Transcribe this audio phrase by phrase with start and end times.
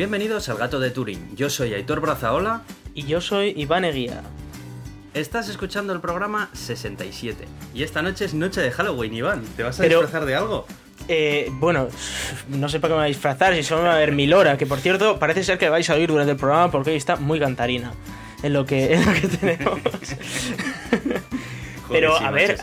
[0.00, 1.36] Bienvenidos al Gato de Turín.
[1.36, 2.62] Yo soy Aitor Brazaola.
[2.94, 4.22] Y yo soy Iván Eguía.
[5.12, 7.46] Estás escuchando el programa 67.
[7.74, 9.42] Y esta noche es noche de Halloween, Iván.
[9.58, 10.64] ¿Te vas a Pero- disfrazar de algo?
[11.06, 11.88] Eh, bueno,
[12.48, 14.32] no sé para qué me voy a disfrazar, si solo me va a ver mil
[14.32, 16.96] horas, que por cierto, parece ser que vais a oír durante el programa porque hoy
[16.96, 17.92] está muy cantarina.
[18.42, 19.80] En lo que, en lo que tenemos.
[21.90, 22.58] Pero, sí, a ver,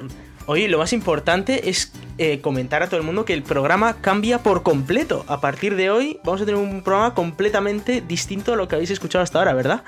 [0.00, 0.08] un
[0.50, 4.42] Hoy lo más importante es eh, comentar a todo el mundo que el programa cambia
[4.42, 5.26] por completo.
[5.28, 8.90] A partir de hoy vamos a tener un programa completamente distinto a lo que habéis
[8.90, 9.82] escuchado hasta ahora, ¿verdad?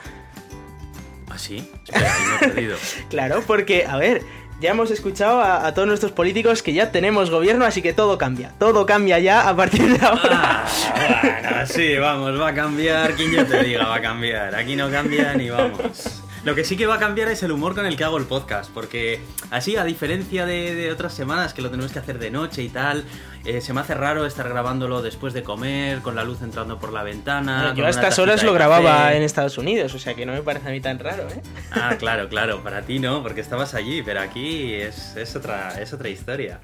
[1.30, 1.66] ¿Ah, sí?
[1.86, 2.76] Espera, ahí me he perdido.
[3.08, 4.20] Claro, porque, a ver,
[4.60, 8.18] ya hemos escuchado a, a todos nuestros políticos que ya tenemos gobierno, así que todo
[8.18, 8.52] cambia.
[8.58, 10.20] Todo cambia ya a partir de ahora.
[10.30, 13.14] Ah, bueno, sí, vamos, va a cambiar.
[13.14, 14.54] Quien yo te diga, va a cambiar.
[14.54, 16.22] Aquí no cambia ni vamos.
[16.42, 18.24] Lo que sí que va a cambiar es el humor con el que hago el
[18.24, 22.30] podcast, porque así, a diferencia de, de otras semanas que lo tenemos que hacer de
[22.30, 23.04] noche y tal,
[23.44, 26.94] eh, se me hace raro estar grabándolo después de comer, con la luz entrando por
[26.94, 27.74] la ventana.
[27.76, 30.68] Yo a estas horas lo grababa en Estados Unidos, o sea que no me parece
[30.68, 31.42] a mí tan raro, ¿eh?
[31.72, 35.92] Ah, claro, claro, para ti no, porque estabas allí, pero aquí es, es, otra, es
[35.92, 36.60] otra historia.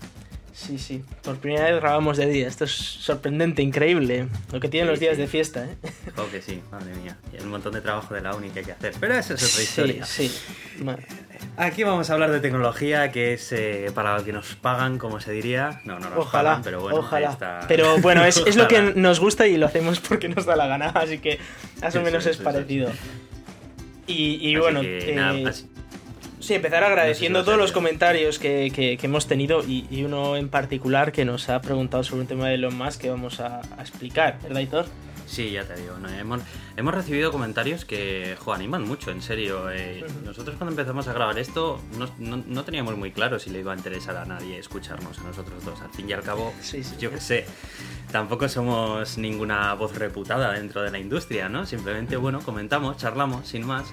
[0.58, 1.04] Sí, sí.
[1.22, 2.48] Por primera vez grabamos de día.
[2.48, 4.26] Esto es sorprendente, increíble.
[4.50, 5.20] Lo que tienen Sí, los días sí.
[5.20, 5.76] de fiesta, ¿eh?
[6.32, 7.18] Que sí, madre mía.
[7.38, 8.94] Y un montón de trabajo de la uni que hay que hacer.
[8.98, 10.06] Pero eso es otra historia.
[10.06, 10.84] Sí, sí.
[11.58, 15.20] Aquí vamos a hablar de tecnología, que es eh, para lo que nos pagan, como
[15.20, 15.82] se diría.
[15.84, 17.30] No, no nos Ojalá, pagan, pero bueno, ojalá.
[17.32, 17.60] está.
[17.68, 20.66] Pero bueno, es, es lo que nos gusta y lo hacemos porque nos da la
[20.66, 21.38] gana, así que
[21.82, 22.90] más o menos es, es eso parecido.
[24.06, 25.68] Y, bueno, que, eh, nada, así-
[26.46, 29.64] Sí, empezar agradeciendo No sé si todos lo los comentarios que, que- que hemos tenido
[29.64, 33.00] y, y uno en particular que nos ha preguntado sobre un tema de Elon Musk
[33.00, 34.86] que vamos a, a explicar, ¿verdad, Hitor?
[35.26, 36.08] Sí, ya te digo, ¿no?
[36.08, 36.40] hemos,
[36.76, 39.68] hemos recibido comentarios que jo, animan mucho, en serio.
[39.72, 40.04] eh.
[40.24, 43.72] Nosotros cuando empezamos a grabar esto no, no- no teníamos muy claro si le iba
[43.72, 45.80] a interesar a nadie escucharnos a nosotros dos.
[45.80, 46.94] Al fin y al cabo, Sí, sí.
[47.00, 47.44] yo qué sé,
[48.12, 51.66] tampoco somos ninguna voz reputada dentro de la industria, ¿no?
[51.66, 53.92] Simplemente, bueno, comentamos, charlamos, sin más.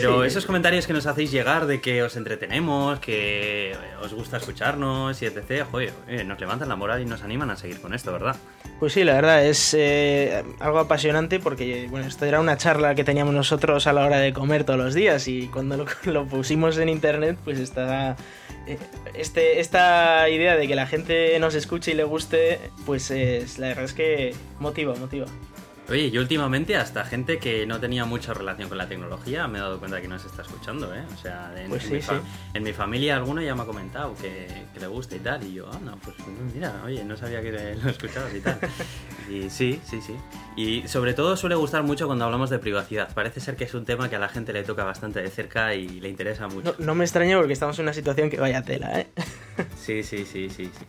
[0.00, 0.26] Pero Sí.
[0.28, 5.26] esos comentarios que nos hacéis llegar de que os entretenemos, que os gusta escucharnos y
[5.26, 8.36] etc., joder, eh, nos levantan la moral y nos animan a seguir con esto, ¿verdad?
[8.80, 13.04] Pues sí, la verdad es eh, algo apasionante porque bueno, esto era una charla que
[13.04, 16.76] teníamos nosotros a la hora de comer todos los días y cuando lo, lo pusimos
[16.78, 18.16] en internet pues está
[18.66, 18.78] eh,
[19.14, 23.68] este, esta idea de que la gente nos escuche y le guste pues es, la
[23.68, 25.26] verdad es que motiva, motiva.
[25.90, 29.60] Oye, yo últimamente hasta gente que no tenía mucha relación con la tecnología me he
[29.60, 31.02] dado cuenta que nos está escuchando, ¿eh?
[31.12, 32.26] O sea, en, Pues en sí, mi, fa- sí.
[32.54, 35.52] en mi familia alguno ya me ha comentado que, que le gusta y tal, y
[35.52, 36.16] yo, ah, no, pues
[36.54, 37.52] mira, oye, no sabía que
[37.82, 38.58] lo escuchabas y tal.
[39.30, 40.16] Y sí, sí, sí.
[40.56, 43.12] Y sobre todo suele gustar mucho cuando hablamos de privacidad.
[43.12, 45.74] Parece ser que es un tema que a la gente le toca bastante de cerca
[45.74, 46.74] y le interesa mucho.
[46.78, 49.08] No, no me extraña porque estamos en una situación que vaya tela, ¿eh?
[49.78, 50.84] Sí, sí, sí, sí, sí.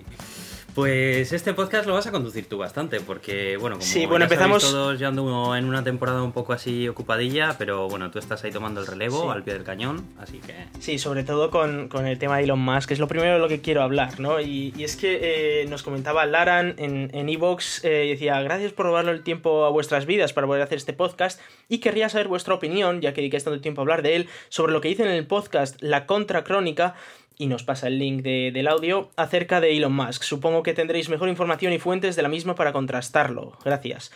[0.76, 4.26] Pues este podcast lo vas a conducir tú bastante, porque bueno, como Sí, bueno, ya
[4.26, 8.44] empezamos- todos, yo ando en una temporada un poco así ocupadilla, pero bueno, tú estás
[8.44, 9.30] ahí tomando el relevo Sí.
[9.30, 12.60] al pie del cañón, así que Sí, sobre todo con, con el tema de Elon
[12.60, 14.42] Musk, que es lo primero de lo que quiero hablar, ¿no?
[14.42, 18.88] Y, y es que eh, nos comentaba Laran en en Evox, eh, decía, gracias por
[18.88, 22.54] robarle el tiempo a vuestras vidas para poder hacer este podcast y querría saber vuestra
[22.54, 25.14] opinión, ya que dedicáis tanto tiempo a hablar de él, sobre lo que dicen en
[25.14, 26.96] el podcast La Contracrónica,
[27.38, 30.24] y nos pasa el link de- del audio, acerca de Elon Musk.
[30.24, 33.58] Supongo que tendréis mejor información y fuentes de la misma para contrastarlo.
[33.64, 34.12] Gracias.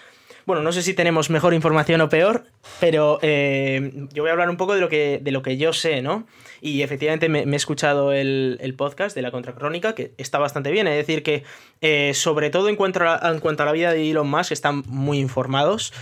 [0.45, 2.45] Bueno, no sé si tenemos mejor información o peor,
[2.79, 5.73] pero eh, yo voy a hablar un poco de lo que, de lo que yo
[5.73, 6.25] sé, ¿no?
[6.59, 10.87] Y efectivamente me, he escuchado el, el podcast de la Contracrónica, que está bastante bien.
[10.87, 11.43] Es decir, que
[11.81, 14.81] eh, sobre todo en cuanto, a, en cuanto a la vida de Elon Musk, están
[14.87, 15.93] muy informados.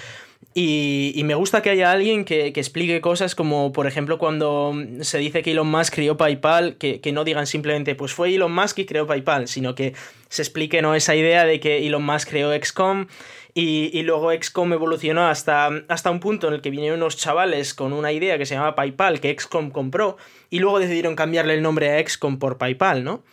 [0.54, 4.74] Y, y me gusta que haya alguien que, que explique cosas como, por ejemplo, cuando
[5.02, 8.52] se dice que Elon Musk creó PayPal, que, que no digan simplemente, pues fue Elon
[8.52, 9.94] Musk y creó PayPal, sino que
[10.30, 10.96] se explique ¿no?
[10.96, 13.06] esa idea de que Elon Musk creó XCOM
[13.54, 17.74] y, y luego XCOM evolucionó hasta, hasta un punto en el que vinieron unos chavales
[17.74, 20.18] con una idea que se llamaba PayPal, que XCOM compró,
[20.50, 23.24] y luego decidieron cambiarle el nombre a XCOM por PayPal, ¿no?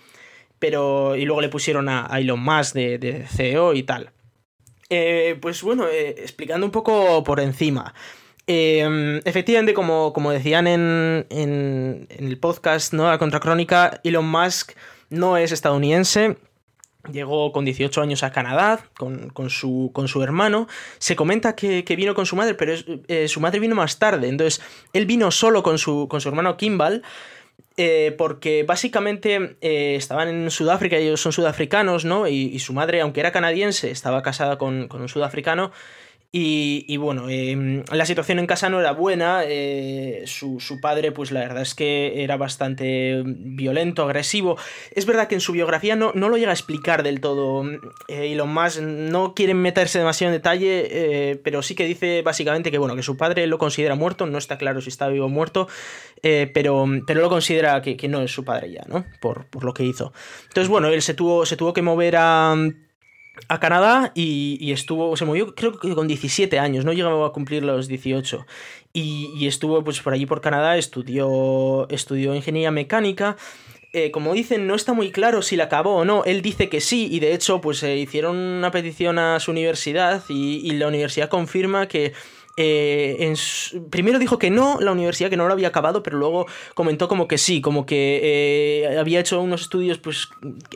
[0.58, 4.12] Pero, y luego le pusieron a, a Elon Musk de, de CEO y tal.
[4.96, 7.94] Eh, pues bueno, eh, explicando un poco por encima.
[8.46, 13.08] Eh, efectivamente, como, como decían en, en, el podcast, ¿no?
[13.08, 14.72] La Contracrónica, Elon Musk
[15.10, 16.36] no es estadounidense.
[17.10, 20.68] Llegó con 18 años a Canadá con, con su, con su hermano.
[20.98, 22.74] Se comenta que, que vino con su madre, pero
[23.28, 24.28] su madre vino más tarde.
[24.28, 27.02] Entonces, él vino solo con su, con su hermano Kimball.
[27.76, 32.28] Eh, porque básicamente eh, estaban en Sudáfrica, ellos son sudafricanos, ¿no?
[32.28, 35.72] Y, y su madre, aunque era canadiense, estaba casada con, con un sudafricano.
[36.36, 39.44] Y, bueno, em, la situación en casa no era buena.
[39.46, 44.58] Eh, su, padre, pues la verdad es que era bastante violento, agresivo.
[44.96, 47.62] Es verdad que en su biografía no, no lo llega a explicar del todo.
[48.08, 52.22] Eh, y lo más, no quieren meterse demasiado en detalle, eh, pero sí que dice
[52.22, 54.26] básicamente que, bueno, que su padre lo considera muerto.
[54.26, 55.68] No está claro si está vivo o muerto,
[56.20, 59.04] pero, pero lo considera que, no es su padre ya, ¿no?
[59.20, 60.12] Por, por lo que hizo.
[60.48, 62.56] Entonces, bueno, él se tuvo, se tuvo que mover a
[63.48, 67.62] a Canadá y, estuvo, se movió creo que con 17 años, no llegaba a cumplir
[67.64, 68.46] los 18.
[68.92, 73.36] Y, estuvo pues por allí por Canadá, estudió, estudió ingeniería mecánica.
[73.92, 76.24] Eh, como dicen, no está muy claro si la acabó o no.
[76.24, 80.24] Él dice que sí, y de hecho, pues se hicieron una petición a su universidad
[80.28, 82.12] y la universidad confirma que
[82.56, 83.34] eh,
[83.90, 87.26] primero dijo que no, la universidad que no lo había acabado, pero luego comentó como
[87.26, 90.28] que sí, como que eh, había hecho unos estudios, pues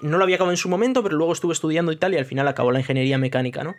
[0.02, 2.24] no lo había acabado en su momento, pero luego estuvo estudiando y tal, y al
[2.24, 3.76] final acabó la ingeniería mecánica, ¿no?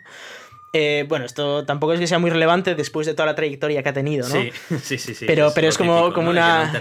[0.72, 3.88] Eh, bueno, esto tampoco es que sea muy relevante después de toda la trayectoria que
[3.88, 4.34] ha tenido, ¿no?
[4.34, 4.52] Sí,
[4.82, 5.14] sí, sí.
[5.16, 6.72] sí pero, pero es como, como una.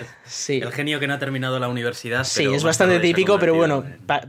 [0.48, 2.24] El genio que no ha terminado la universidad.
[2.24, 3.84] Sí, es bastante típico, pero bueno,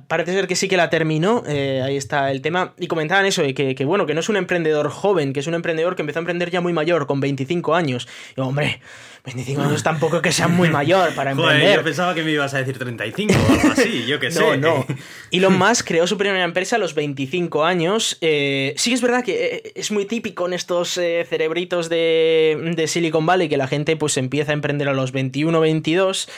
[0.08, 1.42] parece ser que sí que la terminó.
[1.46, 2.72] Eh, ahí está el tema.
[2.78, 5.54] Y comentaban eso, que, que, bueno, que no es un emprendedor joven, que es un
[5.54, 8.08] emprendedor que empezó a emprender ya muy mayor, con 25 años.
[8.36, 8.80] Y hombre,
[9.24, 11.76] 25 años tampoco que sea muy mayor para emprender.
[11.76, 14.40] yo pensaba que me ibas a decir 35 o algo así, yo qué sé.
[14.40, 14.86] No, no.
[15.30, 18.18] Elon Musk creó su primera empresa a los 25 años.
[18.20, 22.72] Eh, sí que es verdad que eh, es muy típico en estos eh, cerebritos de,
[22.76, 26.28] de, Silicon Valley que la gente pues empieza a emprender a los 21, 22.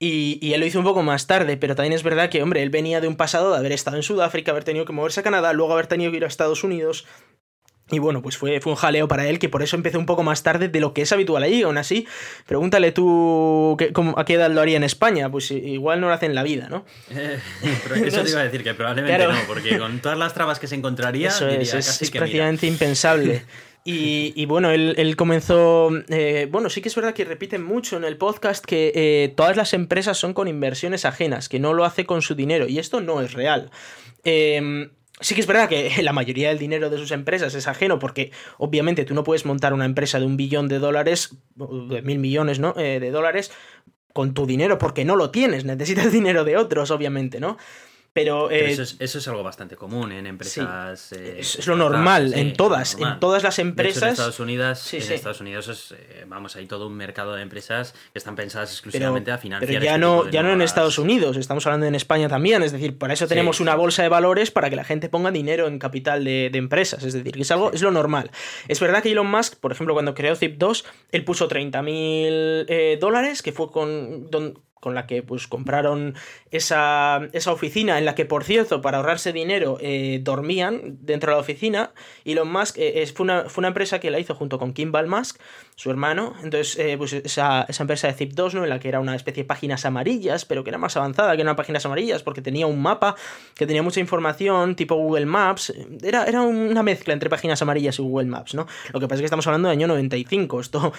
[0.00, 2.62] Y, y, él lo hizo un poco más tarde, pero también es verdad que, hombre,
[2.62, 5.22] él venía de un pasado de haber estado en Sudáfrica, haber tenido que moverse a
[5.22, 7.06] Canadá, luego haber tenido que ir a Estados Unidos,
[7.90, 10.22] y bueno, pues fue, fue un jaleo para él, que por eso empecé un poco
[10.22, 11.62] más tarde de lo que es habitual ahí.
[11.62, 12.06] Aún así,
[12.46, 13.76] pregúntale tú
[14.16, 15.30] a qué edad lo haría en España.
[15.30, 16.86] Pues igual no lo hace en la vida, ¿no?
[17.10, 20.76] eso te iba a decir, que probablemente no, porque con todas las trabas que se
[20.76, 23.44] encontraría, eso es, es, prácticamente impensable.
[23.86, 25.90] Y, bueno, él, comenzó.
[26.08, 29.58] Eh, bueno, sí que es verdad que repiten mucho en el podcast que eh, todas
[29.58, 32.66] las empresas son con inversiones ajenas, que no lo hace con su dinero.
[32.66, 33.70] Y esto no es real.
[34.24, 34.88] Eh,
[35.20, 38.32] Sí que es verdad que la mayoría del dinero de sus empresas es ajeno porque
[38.58, 42.58] obviamente tú no puedes montar una empresa de un billón de dólares, de mil millones
[42.58, 42.74] ¿no?
[42.76, 43.52] Eh, de dólares,
[44.12, 47.56] con tu dinero porque no lo tienes, necesitas dinero de otros, obviamente, ¿no?
[48.14, 51.10] Pero, eh, eso, es, algo bastante común en empresas.
[51.10, 54.04] Eh, es, lo normal, en todas, en todas las empresas.
[54.04, 57.92] en Estados Unidos, en Estados Unidos es, eh, vamos, hay todo un mercado de empresas
[58.12, 59.66] que están pensadas exclusivamente a financiar.
[59.66, 62.62] Pero ya este no, ya no en Estados Unidos, estamos hablando en España también.
[62.62, 65.66] Es decir, para eso tenemos una bolsa de valores para que la gente ponga dinero
[65.66, 67.02] en capital de, empresas.
[67.02, 68.30] Es decir, que es algo, es lo normal.
[68.68, 72.66] Es verdad que Elon Musk, por ejemplo, cuando creó Zip2, él puso 30 mil
[73.00, 74.28] dólares, que fue con,
[74.84, 76.14] con la que pues compraron
[76.50, 81.36] esa, esa, oficina en la que, por cierto, para ahorrarse dinero eh, dormían dentro de
[81.36, 81.92] la oficina.
[82.26, 85.40] Elon Musk eh, fue, una, fue una empresa que la hizo junto con Kimball Musk,
[85.74, 86.34] su hermano.
[86.42, 88.64] Entonces, eh, pues esa, empresa de Zip2, ¿no?
[88.64, 91.40] En la que era una especie de páginas amarillas, pero que era más avanzada que
[91.40, 93.16] una páginas amarillas porque tenía un mapa
[93.54, 95.72] que tenía mucha información, tipo Google Maps.
[96.02, 98.66] Era, era una mezcla entre páginas amarillas y Google Maps, ¿no?
[98.92, 100.60] Lo que pasa es que estamos hablando del año 95.
[100.60, 100.92] Esto,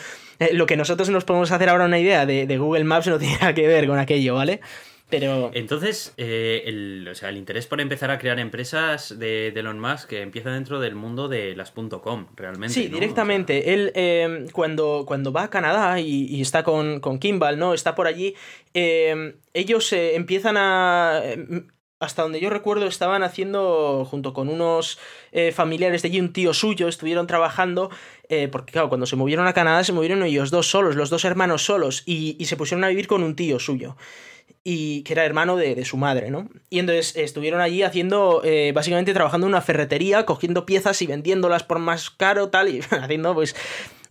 [0.53, 3.67] lo que nosotros nos podemos hacer ahora una idea de, Google Maps no tiene que
[3.67, 4.61] ver con aquello, ¿vale?
[5.09, 5.51] Pero...
[5.53, 10.09] Entonces, eh, el, o sea, el interés por empezar a crear empresas de, Elon Musk
[10.09, 12.73] que empieza dentro del mundo de las .com, realmente.
[12.73, 13.73] Sí, directamente.
[13.73, 17.73] Él, em, cuando, cuando va a Canadá y, está con, con, Kimball, ¿no?
[17.73, 18.35] Está por allí,
[18.73, 21.67] em, ellos eh, empiezan a em,
[21.99, 24.99] hasta donde yo recuerdo, estaban haciendo, junto con unos
[25.31, 27.89] eh, familiares de allí, un tío suyo, estuvieron trabajando,
[28.29, 31.25] eh, porque claro, cuando se movieron a Canadá se movieron ellos dos solos, los dos
[31.25, 33.97] hermanos solos, y, se pusieron a vivir con un tío suyo,
[34.63, 36.49] y que era hermano de, su madre, ¿no?
[36.69, 41.63] Y entonces estuvieron allí haciendo, eh, básicamente trabajando en una ferretería, cogiendo piezas y vendiéndolas
[41.63, 43.55] por más caro, tal, y haciendo pues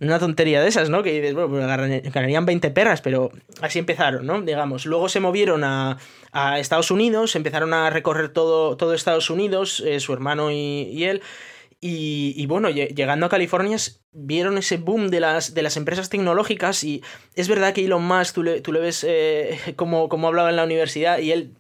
[0.01, 1.03] una tontería de esas, ¿no?
[1.03, 3.31] Que dices, bueno, pues ganarían 20 perras, pero
[3.61, 4.41] así empezaron, ¿no?
[4.43, 4.87] Digamos.
[4.87, 5.99] Luego se movieron a,
[6.59, 11.23] Estados Unidos, empezaron a recorrer todo, todo Estados Unidos, eh, su hermano y, él.
[11.87, 13.77] Y, bueno, llegando a California
[14.11, 17.03] vieron ese boom de las, de las empresas tecnológicas y
[17.35, 20.57] es verdad que Elon Musk, tú le, tú le ves eh, como, como hablaba en
[20.57, 21.51] la universidad y él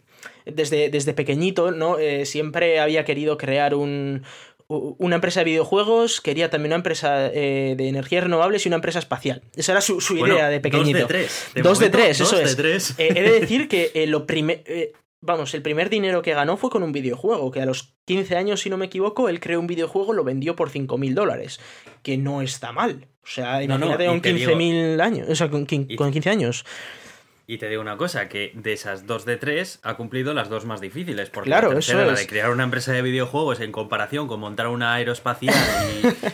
[0.46, 1.98] desde, desde pequeñito, ¿no?
[1.98, 4.22] Eh, siempre había querido crear un,
[4.68, 8.98] una empresa de videojuegos, quería también una empresa eh, de energías renovables y una empresa
[8.98, 9.42] espacial.
[9.54, 11.00] Esa era su, idea de pequeñito.
[11.00, 11.50] Dos de tres.
[11.62, 12.56] dos de tres, eso es.
[12.56, 12.94] tres.
[12.98, 14.62] Eh, he de decir que eh, lo primer...
[15.24, 18.60] vamos, el primer dinero que ganó fue con un videojuego, que a los 15 años,
[18.60, 21.60] si no me equivoco, él creó un videojuego, lo vendió por 5.000 dólares,
[22.02, 23.08] que no está mal.
[23.22, 25.66] O sea, imagínate con 15.000 años, o sea, con,
[25.96, 26.64] con 15 años.
[27.46, 30.64] Y te digo una cosa, que de esas dos de tres ha cumplido las dos
[30.64, 31.28] más difíciles.
[31.28, 32.20] Porque Claro, la tercera, eso la es.
[32.20, 35.54] de crear una empresa de videojuegos en comparación con montar una aeroespacial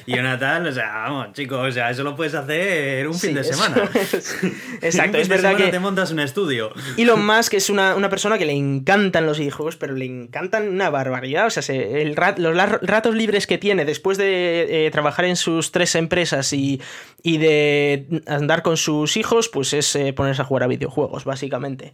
[0.06, 3.14] y, y una tal, o sea, vamos, chicos, o sea, eso lo puedes hacer un
[3.18, 3.90] fin de semana.
[4.12, 4.36] es-
[4.82, 6.72] Exacto, un es fin de verdad semana que te montas un estudio.
[6.96, 10.90] Elon Musk es una, una persona que le encantan los videojuegos, pero le encantan una
[10.90, 11.46] barbaridad.
[11.46, 15.34] O sea, se- el rat- los ratos libres que tiene después de eh, trabajar en
[15.34, 16.80] sus tres empresas y,
[17.24, 21.92] y de andar con sus hijos, pues es eh, ponerse a jugar a videojuegos, básicamente.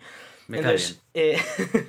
[0.49, 1.39] Me Entonces, eh,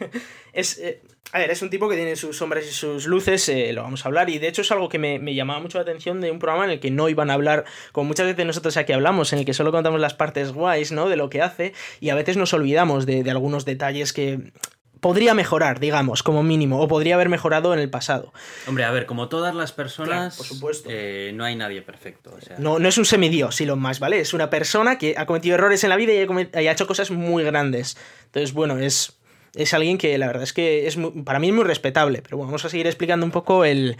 [0.53, 3.71] es, eh, a ver, es un tipo que tiene sus sombras y sus luces, eh,
[3.73, 5.83] lo vamos a hablar, y de hecho es algo que me, me llamaba mucho la
[5.83, 8.77] atención de un programa en el que no iban a hablar, como muchas veces nosotros
[8.77, 11.09] aquí hablamos, en el que solo contamos las partes guays, ¿no?
[11.09, 14.51] De lo que hace, y a veces nos olvidamos de, de algunos detalles que
[14.99, 18.33] podría mejorar, digamos, como mínimo, o podría haber mejorado en el pasado.
[18.67, 20.89] Hombre, a ver, como todas las personas, Claro, por supuesto.
[20.91, 22.33] eh, no hay nadie perfecto.
[22.37, 24.19] O sea, No, no es un semidios, Elon Musk, ¿vale?
[24.19, 26.71] Es una persona que ha cometido errores en la vida y ha, comet- y ha
[26.71, 27.97] hecho cosas muy grandes.
[28.25, 29.17] Entonces, bueno, es,
[29.55, 32.21] es alguien que la verdad es que es muy- para mí es muy respetable.
[32.21, 33.97] Pero bueno, vamos a seguir explicando un poco el,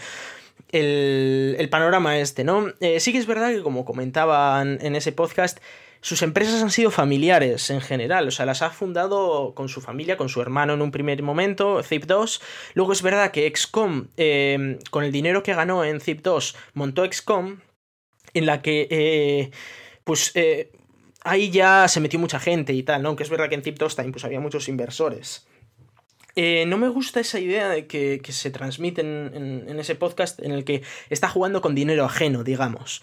[0.72, 2.68] el, el panorama este, ¿no?
[2.80, 5.60] Eh, sí que es verdad que, como comentaban en ese podcast,
[6.08, 10.16] sus empresas han sido familiares en general, o sea, las ha fundado con su familia,
[10.16, 12.42] con su hermano en un primer momento, Zip2.
[12.76, 17.60] Luego es verdad que XCOM, eh, con el dinero que ganó en Zip2, montó XCOM,
[18.34, 19.52] en la que, eh,
[20.06, 20.72] pues, eh,
[21.26, 23.10] ahí ya se metió mucha gente y tal, ¿no?
[23.10, 25.46] Aunque es verdad que en Zip2 también pues, había muchos inversores.
[26.36, 29.96] Eh, no me gusta esa idea de que, que se transmite en, en- en ese
[29.96, 33.02] podcast en el que está jugando con dinero ajeno, digamos.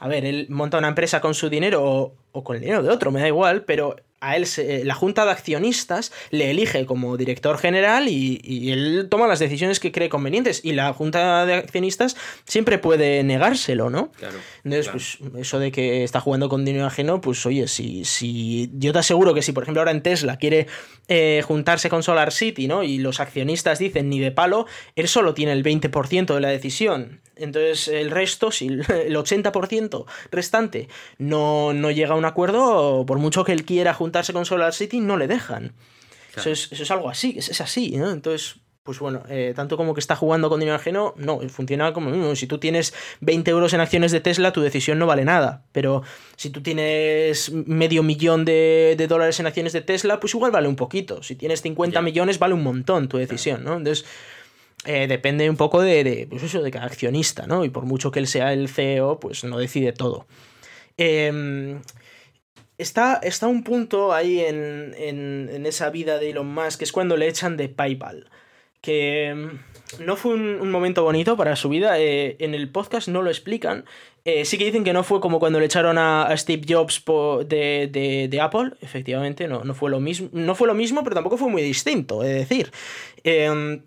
[0.00, 2.88] A ver, él monta una empresa con su dinero o, o con el dinero de
[2.88, 7.16] otro, me da igual, pero a él se- la junta de accionistas le elige como
[7.16, 11.54] director general y, y él toma las decisiones que cree convenientes y la junta de
[11.54, 14.12] accionistas siempre puede negárselo, ¿no?
[14.12, 14.36] claro.
[14.64, 14.98] Entonces, claro.
[15.32, 18.98] pues eso de que está jugando con dinero ajeno, pues oye, si, si yo te
[18.98, 20.66] aseguro que si, por ejemplo, ahora en Tesla quiere
[21.08, 22.82] eh, juntarse con Solar City, ¿no?
[22.82, 27.20] Y los accionistas dicen ni de palo, él solo tiene el 20% de la decisión.
[27.36, 28.84] Entonces, el resto, si el
[29.16, 34.44] 80% restante no, no llega a un acuerdo, por mucho que él quiera juntarse con
[34.46, 35.72] Solar City, no le dejan.
[36.32, 36.50] Claro.
[36.50, 38.10] Eso, es, eso es algo así, es, es así, ¿no?
[38.10, 42.10] Entonces, pues bueno, eh, tanto como que está jugando con dinero ajeno, no, funciona como
[42.10, 42.34] mismo.
[42.34, 45.64] Si tú tienes 20 euros en acciones de Tesla, tu decisión no vale nada.
[45.72, 46.02] Pero
[46.36, 50.66] si tú tienes medio millón de, de dólares en acciones de Tesla, pues igual vale
[50.68, 51.22] un poquito.
[51.22, 52.02] Si tienes 50 Ya.
[52.02, 53.76] millones, vale un montón tu decisión, ¿no?
[53.76, 54.06] Entonces,
[54.86, 57.64] eh, depende un poco de, de, pues eso, de cada accionista, ¿no?
[57.66, 60.26] Y por mucho que él sea el CEO, pues no decide todo.
[60.96, 61.80] Em,
[62.80, 66.92] está, está un punto ahí en, en, en esa vida de Elon Musk, que es
[66.92, 68.28] cuando le echan de PayPal.
[68.80, 69.58] Que em,
[69.98, 71.98] no fue un, momento bonito para su vida.
[71.98, 73.84] eh, en el podcast no lo explican.
[74.24, 77.02] Eh, sí que dicen que no fue como cuando le echaron a, Steve Jobs
[77.46, 78.72] de, de- de Apple.
[78.80, 82.22] Efectivamente, no, no, fue lo mismo, no fue lo mismo, pero tampoco fue muy distinto,
[82.22, 82.70] es decir.
[83.24, 83.82] Em,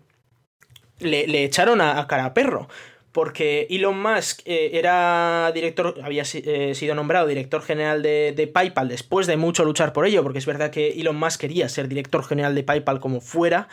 [1.00, 2.68] le, le echaron a, a cara perro.
[3.14, 8.88] Porque Elon Musk eh, era director, había eh, sido nombrado director general de, de PayPal
[8.88, 12.24] después de mucho luchar por ello, porque es verdad que Elon Musk quería ser director
[12.24, 13.68] general de PayPal como fuera.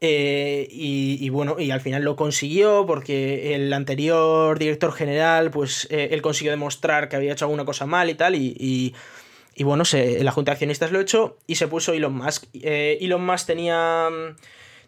[0.00, 6.20] eh, y, bueno, y al final lo consiguió porque el anterior director general, pues él
[6.20, 10.50] consiguió demostrar que había hecho alguna cosa mal y tal, y, y- bueno, la junta
[10.50, 12.46] de accionistas lo echó y se puso Elon Musk.
[12.52, 14.08] Elon Musk tenía,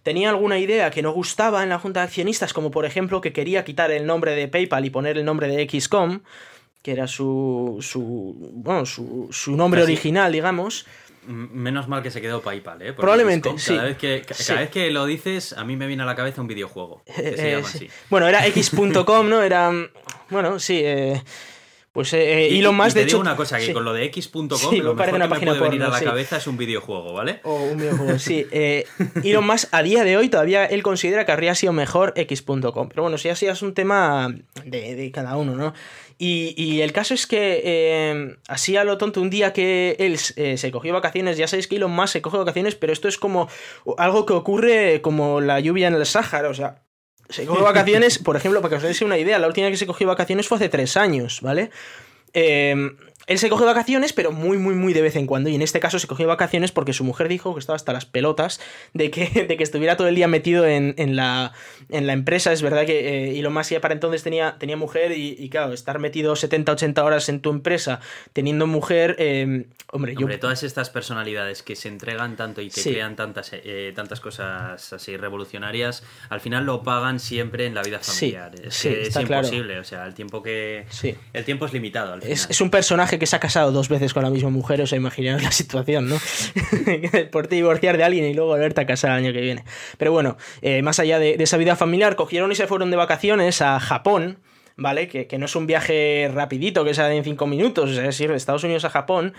[0.04, 3.32] tenía alguna idea que no gustaba en la junta de accionistas, como por ejemplo que
[3.32, 6.20] quería quitar el nombre de PayPal y poner el nombre de XCOM,
[6.82, 9.92] que era su, su, bueno, su, su nombre Casi.
[9.92, 10.86] original, digamos.
[11.26, 12.86] Menos mal que se quedó PayPal, ¿eh?
[12.92, 13.86] Porque Probablemente, XCOM, Cada, sí.
[13.88, 14.44] vez que, Sí.
[14.46, 17.02] cada vez que lo dices, a mí me viene a la cabeza un videojuego.
[17.06, 17.88] Que se Eh, llama así.
[18.10, 19.42] Bueno, era x.com, ¿no?
[19.42, 19.72] Era.
[20.28, 20.82] Bueno, sí.
[20.84, 21.22] eh,
[21.94, 23.20] pues eh, Y- Elon y Musk, te de digo hecho.
[23.22, 23.72] una cosa, que sí.
[23.72, 25.82] con lo de x.com, Sí, lo me parece mejor una que me página puede venir
[25.82, 26.04] a porno, la sí.
[26.04, 27.38] cabeza es un videojuego, ¿vale?
[27.44, 28.44] O un videojuego, sí.
[28.52, 28.84] Eh,
[29.22, 32.88] Elon Musk, a día de hoy, todavía él considera que habría sido mejor X.com.
[32.88, 34.34] Pero bueno, si así es un tema
[34.64, 35.72] de, de cada uno, ¿no?
[36.18, 40.18] Y, y el caso es que, eh, así a lo tonto, un día que él
[40.36, 43.18] eh, se cogió vacaciones, ya sabéis que Elon Musk se coge vacaciones, pero esto es
[43.18, 43.48] como
[43.98, 46.82] algo que ocurre como la lluvia en el Sáhara, o sea.
[47.34, 49.86] Se coge vacaciones, por ejemplo, para que os deis una idea, la última que se
[49.86, 51.70] cogió vacaciones fue hace tres años, ¿vale?
[52.32, 52.74] Eh,
[53.26, 55.48] él se coge vacaciones, pero muy, muy, muy de vez en cuando.
[55.50, 58.04] Y en este caso se cogió vacaciones porque su mujer dijo que estaba hasta las
[58.06, 58.60] pelotas
[58.92, 61.52] de que, de que estuviera todo el día metido en, en la,
[61.88, 62.52] en la empresa.
[62.52, 65.72] Es verdad que eh, Elon Musk ya para entonces tenía, tenía mujer y, y, claro,
[65.72, 68.00] estar metido 70, 80 horas en tu empresa
[68.32, 70.20] teniendo mujer, eh, hombre, yo...
[70.20, 72.90] Hombre, todas estas personalidades que se entregan tanto y que Sí.
[72.92, 77.98] crean tantas, eh, tantas cosas así revolucionarias, al final lo pagan siempre en la vida
[78.02, 78.52] Sí, familiar.
[78.66, 79.46] es sí, que es está claro.
[79.46, 80.84] imposible, o sea, el tiempo que...
[81.32, 82.32] El tiempo es limitado al final.
[82.32, 84.86] Es, es un personaje que se ha casado dos veces con la misma mujer, o
[84.86, 86.16] sea, imaginaos la situación, ¿no?
[87.30, 89.64] Por divorciar de alguien y luego volverte a casar el año que viene.
[89.98, 93.62] Pero bueno, eh, más allá de, esa vida familiar, cogieron y se fueron de vacaciones
[93.62, 94.38] a Japón,
[94.76, 95.08] ¿vale?
[95.08, 98.64] Que, no es un viaje rapidito, que sea en cinco minutos, es decir, de Estados
[98.64, 99.34] Unidos a Japón.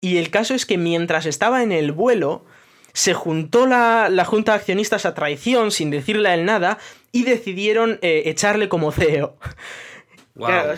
[0.00, 2.44] Y el caso es que mientras estaba en el vuelo,
[2.92, 6.78] se juntó la, junta de accionistas a traición sin decirle a él nada
[7.12, 9.36] y decidieron eh, echarle como CEO.
[10.36, 10.72] Claro,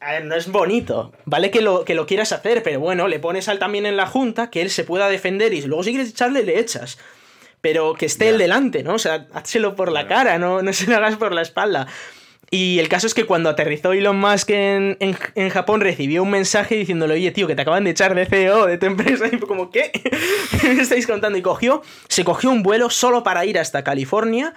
[0.00, 1.12] a ver, no es bonito.
[1.24, 4.06] Vale que lo, que lo quieras hacer, pero bueno, le pones al también en la
[4.06, 6.98] junta, que él se pueda defender y luego si quieres echarle, le echas.
[7.60, 8.94] Pero que esté él delante, ¿no?
[8.94, 11.86] O sea, házelo por la cara, no, no se lo hagas por la espalda.
[12.50, 16.76] Y el caso es que cuando aterrizó Elon Musk en, en, Japón recibió un mensaje
[16.76, 19.26] diciéndole, oye tío, que te acaban de echar de CEO de tu empresa.
[19.32, 19.92] Y como, ¿qué?
[19.92, 21.38] ¿Qué me estáis contando?
[21.38, 24.54] Y cogió, se cogió un vuelo solo para ir hasta California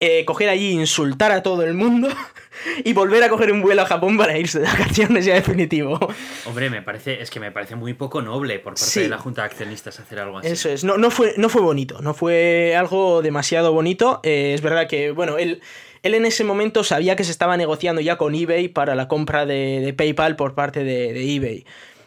[0.00, 2.08] eh, coger allí, insultar a todo el mundo
[2.84, 5.98] y volver a coger un vuelo a Japón para irse de vacaciones ya definitivo.
[6.46, 9.42] Hombre, me parece, es que me parece muy poco noble por parte de la Junta
[9.42, 10.48] de Accionistas hacer algo así.
[10.48, 14.20] Eso es, no, no, fue, no fue bonito, no fue algo demasiado bonito.
[14.22, 15.60] Eh, es verdad que, bueno, él,
[16.02, 19.46] él en ese momento sabía que se estaba negociando ya con eBay para la compra
[19.46, 21.64] de, PayPal por parte de, eBay.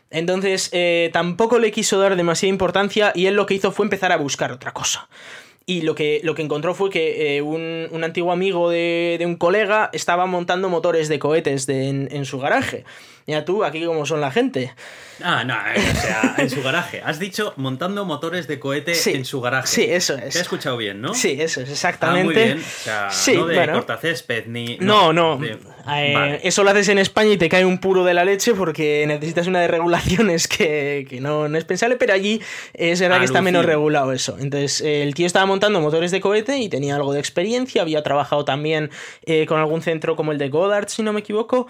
[0.09, 4.11] Entonces, eh, tampoco le quiso dar demasiada importancia y él lo que hizo fue empezar
[4.11, 5.09] a buscar otra cosa.
[5.65, 9.89] Y lo que, lo que encontró fue que eh, un, antiguo amigo de, un colega
[9.93, 12.83] estaba montando motores de cohetes en, su garaje.
[13.27, 14.73] Ya tú, aquí como son la gente.
[15.23, 17.01] Ah, no, eh, o sea, en su garaje.
[17.03, 19.67] Has dicho montando motores de cohete en su garaje.
[19.67, 20.33] Sí, eso es.
[20.33, 21.13] Te he escuchado bien, ¿no?
[21.13, 22.41] Sí, eso es, exactamente.
[22.41, 22.59] Ah, muy bien.
[22.59, 23.73] O sea, sí, no de bueno.
[23.73, 24.77] cortacésped ni.
[24.79, 25.39] No, no.
[25.43, 29.05] Eh, eso lo haces en España y te cae un puro de la leche porque
[29.07, 32.41] necesitas una de regulaciones que, no, es pensable, pero allí
[32.73, 34.37] es verdad que está menos regulado eso.
[34.39, 37.81] Entonces, el tío estaba montando motores de cohete y tenía algo de experiencia.
[37.81, 38.89] Había trabajado también
[39.25, 41.67] eh, con algún centro como el de Goddard, si no me equivoco.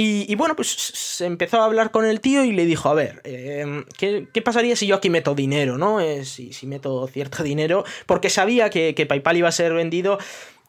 [0.00, 3.20] Y, bueno, pues se empezó a hablar con el tío y le dijo, a ver,
[3.24, 5.98] em, ¿qué, pasaría si yo aquí meto dinero, no?
[5.98, 10.18] Eh, si, si, meto cierto dinero, porque sabía que, que PayPal iba a ser vendido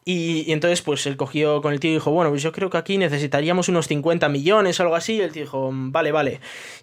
[0.04, 2.78] y, entonces, pues él cogió con el tío y dijo, bueno, pues yo creo que
[2.78, 5.14] aquí necesitaríamos unos 50 millones o algo así.
[5.14, 6.40] Y el tío dijo, vale, vale.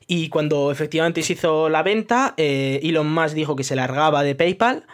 [0.08, 4.36] Y cuando efectivamente se hizo la venta, eh, Elon Musk dijo que se largaba de
[4.36, 4.86] PayPal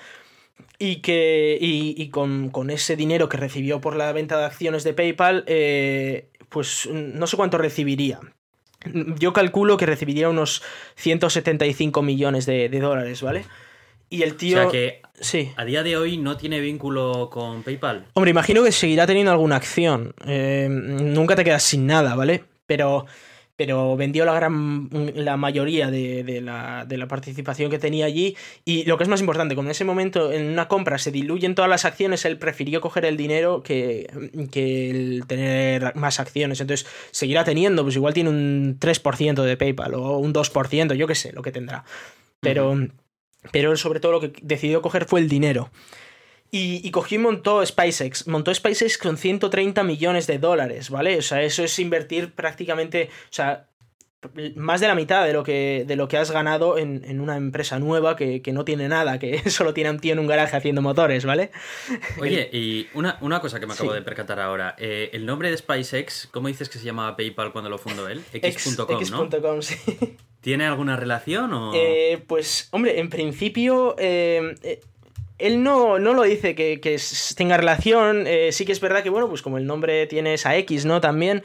[0.79, 4.93] y que y, con, con, ese dinero que recibió por la venta de acciones de
[4.93, 8.19] PayPal, eh, pues no sé cuánto recibiría.
[9.17, 10.61] Yo calculo que recibiría unos
[10.95, 13.45] 175 millones de, dólares, ¿vale?
[14.09, 14.59] Y el tío.
[14.59, 15.51] O sea que sí.
[15.57, 18.05] a día de hoy no tiene vínculo con PayPal.
[18.13, 20.13] Hombre, imagino que seguirá teniendo alguna acción.
[20.27, 22.43] Eh, nunca te quedas sin nada, ¿vale?
[22.67, 23.07] Pero
[23.63, 28.35] pero vendió la gran la mayoría de, la, participación que tenía allí.
[28.65, 31.55] Y lo que es más importante, como en ese momento en una compra se diluyen
[31.55, 34.11] todas las acciones, él prefirió coger el dinero que,
[34.51, 39.93] que el tener más acciones, entonces seguirá teniendo, pues igual tiene un 3% de PayPal
[39.93, 41.85] o un 2%, yo qué sé, lo que tendrá,
[42.41, 42.75] pero,
[43.53, 45.69] pero sobre todo lo que decidió coger fue el dinero.
[46.55, 48.27] Y, cogió y montó SpaceX.
[48.27, 51.17] Montó SpaceX con 130 millones de dólares, ¿vale?
[51.17, 53.69] O sea, eso es invertir prácticamente, o sea,
[54.55, 57.79] más de la mitad de lo que, de lo que has ganado en, una empresa
[57.79, 61.25] nueva que, no tiene nada, que solo tiene un tío en un garaje haciendo motores,
[61.25, 61.49] ¿vale?
[62.19, 64.75] Oye, y una, cosa que me acabo de percatar ahora.
[64.77, 68.23] Eh, el nombre de SpaceX, ¿cómo dices que se llamaba PayPal cuando lo fundó él?
[68.31, 69.23] X.com, ¿no?
[69.23, 70.17] X.com, sí.
[70.39, 71.71] ¿Tiene alguna relación o...?
[71.73, 73.95] Eh, pues, hombre, en principio...
[73.97, 74.81] Eh,
[75.43, 76.99] él no, no lo dice que,
[77.35, 78.25] tenga relación.
[78.27, 81.01] Eh, sí que es verdad que, bueno, pues como el nombre tiene esa X, ¿no?
[81.01, 81.43] También.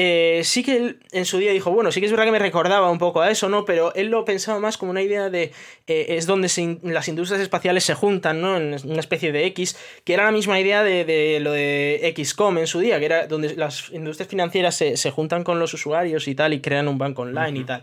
[0.00, 2.38] Eh, sí que él en su día dijo, bueno, sí que es verdad que me
[2.38, 3.64] recordaba un poco a eso, ¿no?
[3.64, 5.52] Pero él lo pensaba más como una idea de.
[5.88, 6.48] Eh, es donde
[6.84, 8.56] las industrias espaciales se juntan, ¿no?
[8.56, 12.66] En una especie de X, que era la misma idea de, lo de XCOM en
[12.66, 16.54] su día, que era donde las industrias financieras se, juntan con los usuarios y tal,
[16.54, 17.82] y crean un banco online y tal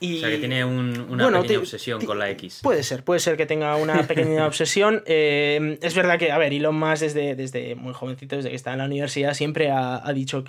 [0.00, 2.60] o sea, que tiene una pequeña obsesión con la X.
[2.62, 5.02] Puede ser, puede ser que tenga una pequeña obsesión.
[5.06, 8.72] Eh, es verdad que, a ver, Elon Musk desde, desde muy jovencito, desde que está
[8.72, 10.44] en la universidad, siempre ha, dicho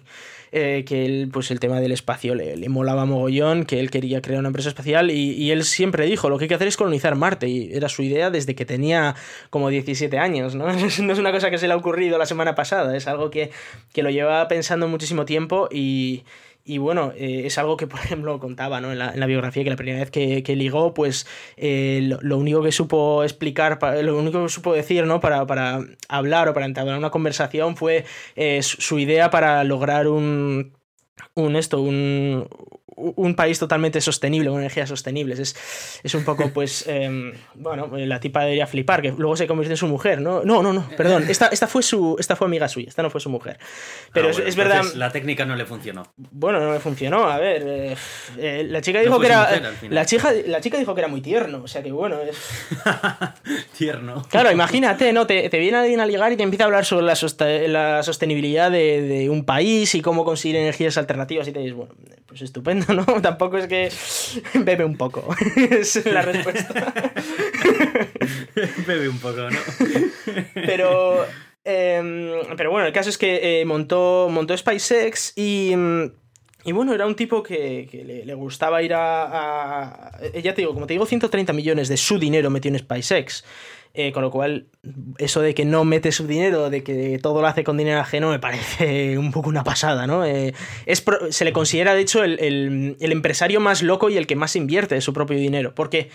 [0.51, 4.21] eh, que él, pues el tema del espacio le, le, molaba mogollón, que él quería
[4.21, 7.15] crear una empresa espacial y, él siempre dijo, lo que hay que hacer es colonizar
[7.15, 9.15] Marte y era su idea desde que tenía
[9.51, 10.65] como 17 años, ¿no?
[10.73, 13.51] no es una cosa que se le ha ocurrido la semana pasada, es algo que,
[13.93, 16.23] que lo lleva pensando muchísimo tiempo y
[16.67, 18.91] y bueno, eh, es algo que, por ejemplo, contaba ¿no?
[18.91, 22.38] en, la, en, la, biografía, que la primera vez que, que ligó, pues eh, lo,
[22.38, 25.19] único que supo explicar, lo único que supo decir ¿no?
[25.19, 30.73] para, para hablar o para entablar una conversación fue eh, su, idea para lograr un,
[31.36, 32.47] un esto, un,
[32.95, 35.39] un país totalmente sostenible, con energías sostenibles.
[35.39, 35.55] Es,
[36.03, 39.77] es un poco, pues, em, bueno, la tipa debería flipar, que luego se convierte en
[39.77, 40.43] su mujer, ¿no?
[40.43, 43.19] No, no, no, perdón, esta, esta, fue, su, esta fue amiga suya, esta no fue
[43.21, 43.58] su mujer.
[44.13, 44.93] Pero Ah, es, bueno, verdad...
[44.95, 46.03] La técnica no le funcionó.
[46.17, 47.63] Bueno, no me funcionó, a ver.
[47.65, 47.95] eh,
[48.38, 49.41] eh, la chica dijo fue que era.
[49.41, 52.17] mujer, la, chica, la chica dijo que era muy tierno, o sea que bueno.
[52.21, 52.38] es-
[53.77, 54.23] Tierno.
[54.29, 55.27] Claro, imagínate, ¿no?
[55.27, 58.03] Te, te viene alguien a ligar y te empieza a hablar sobre la, sosta- la
[58.03, 61.93] sostenibilidad de, de un país y cómo conseguir energías alternativas y te dices, bueno,
[62.25, 63.06] pues estupendo, ¿no?
[63.21, 63.91] Tampoco es que
[64.60, 65.28] bebe un poco.
[65.56, 66.93] es la respuesta.
[68.88, 69.60] Bebe un poco, ¿no?
[70.54, 71.26] Pero.
[71.63, 75.74] em, pero bueno, el caso es que eh, montó, montó SpaceX y.
[76.67, 80.62] Y bueno, era un tipo que, que le, le gustaba ir a, a- Ya te
[80.63, 83.45] digo, como te digo, 130 millones de su dinero metió en SpaceX.
[83.97, 84.65] Eh, con lo cual,
[85.19, 88.29] eso de que no mete su dinero, de que todo lo hace con dinero ajeno,
[88.29, 90.25] me parece un poco una pasada, ¿no?
[90.25, 90.53] Eh,
[90.86, 94.27] es pro- se le considera, de hecho, el, el- el empresario más loco y el
[94.27, 95.73] que más invierte de su propio dinero.
[95.75, 96.10] Porque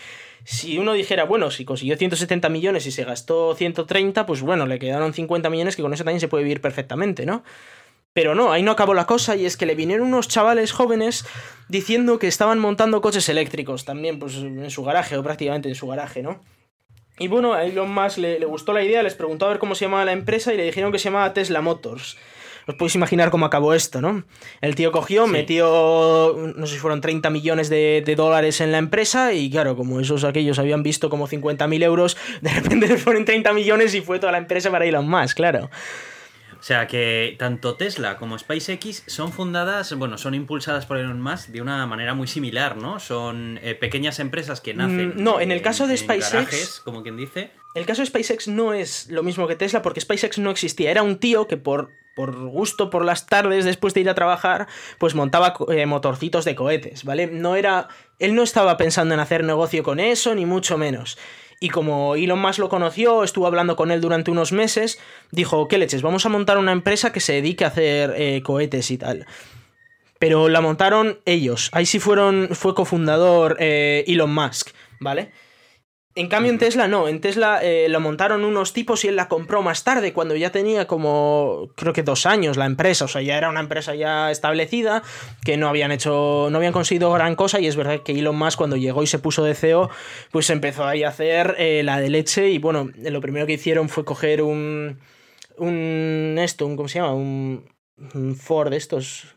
[0.45, 4.79] si uno dijera, bueno, si consiguió 170 millones y se gastó 130, pues bueno, le
[4.79, 7.43] quedaron 50 millones que con eso también se puede vivir perfectamente, ¿no?
[8.13, 11.25] Pero no, ahí no acabó la cosa y es que le vinieron unos chavales jóvenes
[11.69, 15.87] diciendo que estaban montando coches eléctricos también, pues en su garaje o prácticamente en su
[15.87, 16.43] garaje, ¿no?
[17.21, 19.75] Y bueno, a Elon Musk le, le gustó la idea, les preguntó a ver cómo
[19.75, 22.17] se llamaba la empresa y le dijeron que se llamaba Tesla Motors.
[22.67, 24.25] Os podéis imaginar cómo acabó esto, ¿no?
[24.61, 25.31] El tío cogió, Sí.
[25.33, 29.77] metió, no sé si fueron 30 millones de, de dólares en la empresa y claro,
[29.77, 34.19] como esos aquellos habían visto como 50.000 euros, de repente ponen 30 millones y fue
[34.19, 35.69] toda la empresa para Elon Musk, claro.
[36.61, 41.49] O sea que tanto Tesla como SpaceX son fundadas, bueno, son impulsadas por Elon Musk
[41.49, 43.01] de una manera muy similar, ¿no?
[43.01, 45.15] Son eh, pequeñas empresas que nacen.
[45.17, 47.51] Mm, no, en el caso de SpaceX- garajes, como quien dice.
[47.75, 50.91] El caso de SpaceX no es lo mismo que Tesla porque SpaceX no existía.
[50.91, 54.67] Era un tío que por, por gusto, por las tardes, después de ir a trabajar,
[54.99, 57.27] pues montaba eh, motorcitos de cohetes, ¿vale?
[57.29, 57.89] No era...
[58.19, 61.17] Él no estaba pensando en hacer negocio con eso, ni mucho menos.
[61.63, 64.99] Y como Elon Musk lo conoció, estuvo hablando con él durante unos meses,
[65.31, 66.01] dijo, ¿qué leches?
[66.01, 69.27] Vamos a montar una empresa que se dedique a hacer eh, cohetes y tal.
[70.19, 71.69] Pero la montaron ellos.
[71.73, 74.71] Ahí sí fueron, fue cofundador eh, Elon Musk,
[75.01, 75.33] ¿vale?
[76.21, 79.29] En cambio en Tesla no, en Tesla eh, lo montaron unos tipos y él la
[79.29, 83.23] compró más tarde, cuando ya tenía como, creo que dos años la empresa, o sea,
[83.23, 85.03] ya era una empresa ya establecida,
[85.45, 88.59] que no habían hecho, no habían conseguido gran cosa y es verdad que Elon Musk
[88.59, 89.91] cuando llegó y se puso de CEO,
[90.31, 93.89] pues empezó ahí a hacer eh, la de leche y bueno, lo primero que hicieron
[93.89, 94.99] fue coger un,
[95.57, 97.15] un, esto, un, ¿cómo se llama?
[97.15, 97.65] Un,
[98.15, 99.37] un Ford de estos,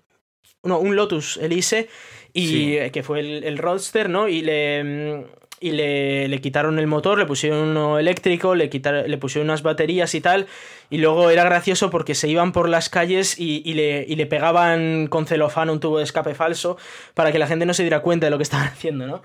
[0.63, 1.87] no, un Lotus Elise
[2.33, 2.77] y Sí.
[2.77, 4.27] eh, que fue el, el Roadster, ¿no?
[4.27, 5.23] Y le mm,
[5.63, 9.63] y le, le quitaron el motor, le pusieron uno eléctrico, le quitaron, le pusieron unas
[9.63, 10.47] baterías y tal,
[10.89, 14.25] y luego era gracioso porque se iban por las calles y, y le, y le
[14.25, 16.77] pegaban con celofán un tubo de escape falso
[17.13, 19.23] para que la gente no se diera cuenta de lo que estaban haciendo, ¿no?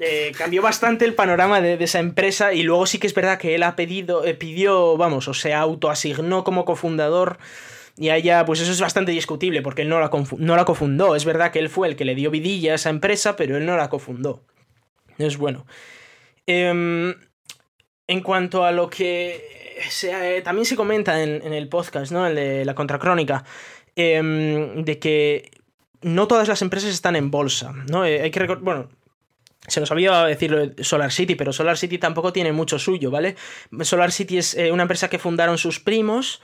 [0.00, 3.54] Eh, cambió bastante el panorama de, esa empresa y luego sí que es verdad que
[3.54, 7.38] él ha pedido, eh, pidió, vamos, o se autoasignó como cofundador
[7.96, 11.14] y a ella, pues eso es bastante discutible porque él no la, no la cofundó.
[11.14, 13.66] Es verdad que él fue el que le dio vidilla a esa empresa, pero él
[13.66, 14.42] no la cofundó.
[15.18, 15.66] Es bueno.
[16.46, 17.14] Em,
[18.06, 19.44] en cuanto a lo que
[20.02, 22.26] eh, también se comenta en, el podcast, ¿no?
[22.26, 23.44] El de la contracrónica,
[23.96, 25.50] em, de que
[26.02, 28.04] no todas las empresas están en bolsa, ¿no?
[28.04, 28.88] Eh, hay que recordar, bueno,
[29.66, 33.36] se nos había decirlo de Solar City, pero Solar City tampoco tiene mucho suyo, ¿vale?
[33.82, 36.42] Solar City es eh, una empresa que fundaron sus primos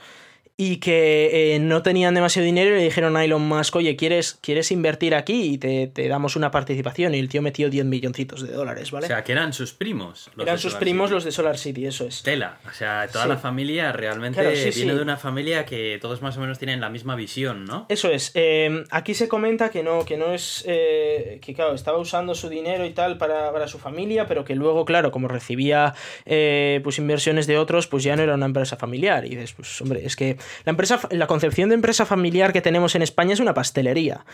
[0.61, 4.37] y que eh, no tenían demasiado dinero y le dijeron a Elon Musk, oye, ¿quieres,
[4.41, 5.53] ¿quieres invertir aquí?
[5.53, 7.15] Y te, te damos una participación.
[7.15, 9.05] Y el tío metió 10 milloncitos de dólares, ¿vale?
[9.05, 10.29] O sea, que eran sus primos.
[10.35, 11.13] los Eran sus Solar primos City.
[11.15, 12.23] los de Solar City, eso es.
[12.23, 12.57] Tela.
[12.69, 13.29] O sea, toda Sí.
[13.29, 14.97] la familia realmente Claro, sí, viene sí.
[14.97, 17.85] de una familia que todos más o menos tienen la misma visión, ¿no?
[17.87, 18.31] Eso es.
[18.33, 20.65] eh, aquí se comenta que no, que no es.
[20.67, 24.55] eh, que claro, estaba usando su dinero y tal para, para su familia, pero que
[24.55, 25.93] luego, claro, como recibía
[26.25, 29.25] eh, pues inversiones de otros, pues ya no era una empresa familiar.
[29.25, 30.35] Y dices, pues hombre, es que
[30.65, 34.25] la empresa, la concepción de empresa familiar que tenemos en España es una pastelería.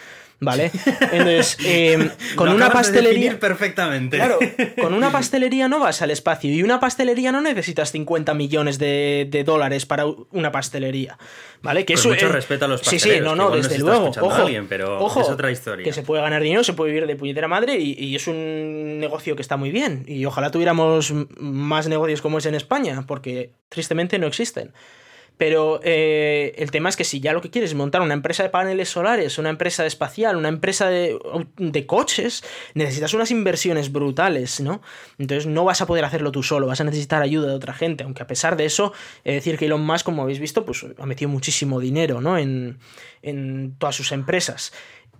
[0.42, 0.70] ¿Vale?
[1.14, 3.10] Entonces, eh, con Lo una de pastelería.
[3.14, 4.18] definir perfectamente.
[4.18, 4.38] Claro,
[4.82, 9.28] con una pastelería no vas al espacio y una pastelería no necesitas 50 millones de,
[9.32, 11.18] de dólares para una pastelería,
[11.62, 11.86] ¿vale?
[11.86, 14.12] Que Con eso mucho eh, respeto a los Sí, sí, pasteleros, no, no, desde luego.
[14.20, 15.86] Ojo, alguien, pero ojo, es otra historia.
[15.86, 19.00] Que se puede ganar dinero, se puede vivir de puñetera madre y, y es un
[19.00, 20.04] negocio que está muy bien.
[20.06, 24.74] Y ojalá tuviéramos más negocios como es en España, porque tristemente no existen.
[25.38, 28.44] Pero eh, el tema es que si ya lo que quieres es montar una empresa
[28.44, 31.18] de paneles solares, una empresa espacial, una empresa de,
[31.58, 32.44] de coches,
[32.74, 34.82] necesitas unas inversiones brutales, ¿no?
[35.18, 38.06] Entonces no vas a poder hacerlo tú solo, vas a necesitar ayuda de otra gente,
[38.06, 38.94] aunque a pesar de eso,
[39.24, 42.38] es decir que Elon Musk, como habéis visto, pues ha metido muchísimo dinero, ¿no?
[42.38, 42.78] En,
[43.22, 44.72] en todas sus empresas.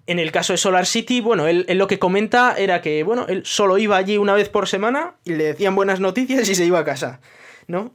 [0.08, 3.26] En el caso de Solar City, bueno, él, él, lo que comenta era que, bueno,
[3.28, 6.64] él solo iba allí una vez por semana y le decían buenas noticias y se
[6.64, 7.22] iba a casa,
[7.68, 7.92] ¿no?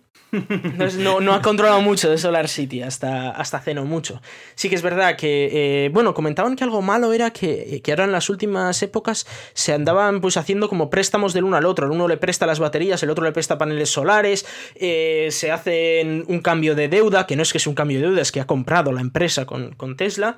[0.98, 4.20] No, no, ha controlado mucho de Solar City hasta, hasta hace no mucho.
[4.54, 8.04] Sí que es verdad que, eh, bueno, comentaban que algo malo era que, que, ahora
[8.04, 11.86] en las últimas épocas se andaban pues haciendo como préstamos del uno al otro.
[11.86, 16.24] El uno le presta las baterías, el otro le presta paneles solares, eh, se hace
[16.26, 18.40] un cambio de deuda, que no es que es un cambio de deuda, es que
[18.40, 20.36] ha comprado la empresa con, con Tesla.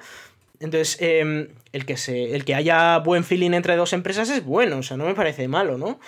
[0.61, 4.78] Entonces, eh, el, que se, el que haya buen feeling entre dos empresas es bueno,
[4.78, 5.98] o sea, no me parece malo, ¿no?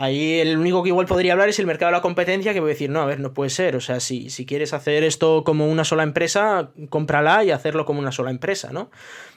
[0.00, 2.70] Ahí el único que igual podría hablar es el mercado de la competencia, que voy
[2.70, 3.74] a decir, no, a ver, no puede ser.
[3.74, 7.98] O sea, si, si quieres hacer esto como una sola empresa, cómprala y hacerlo como
[7.98, 8.92] una sola empresa, ¿no?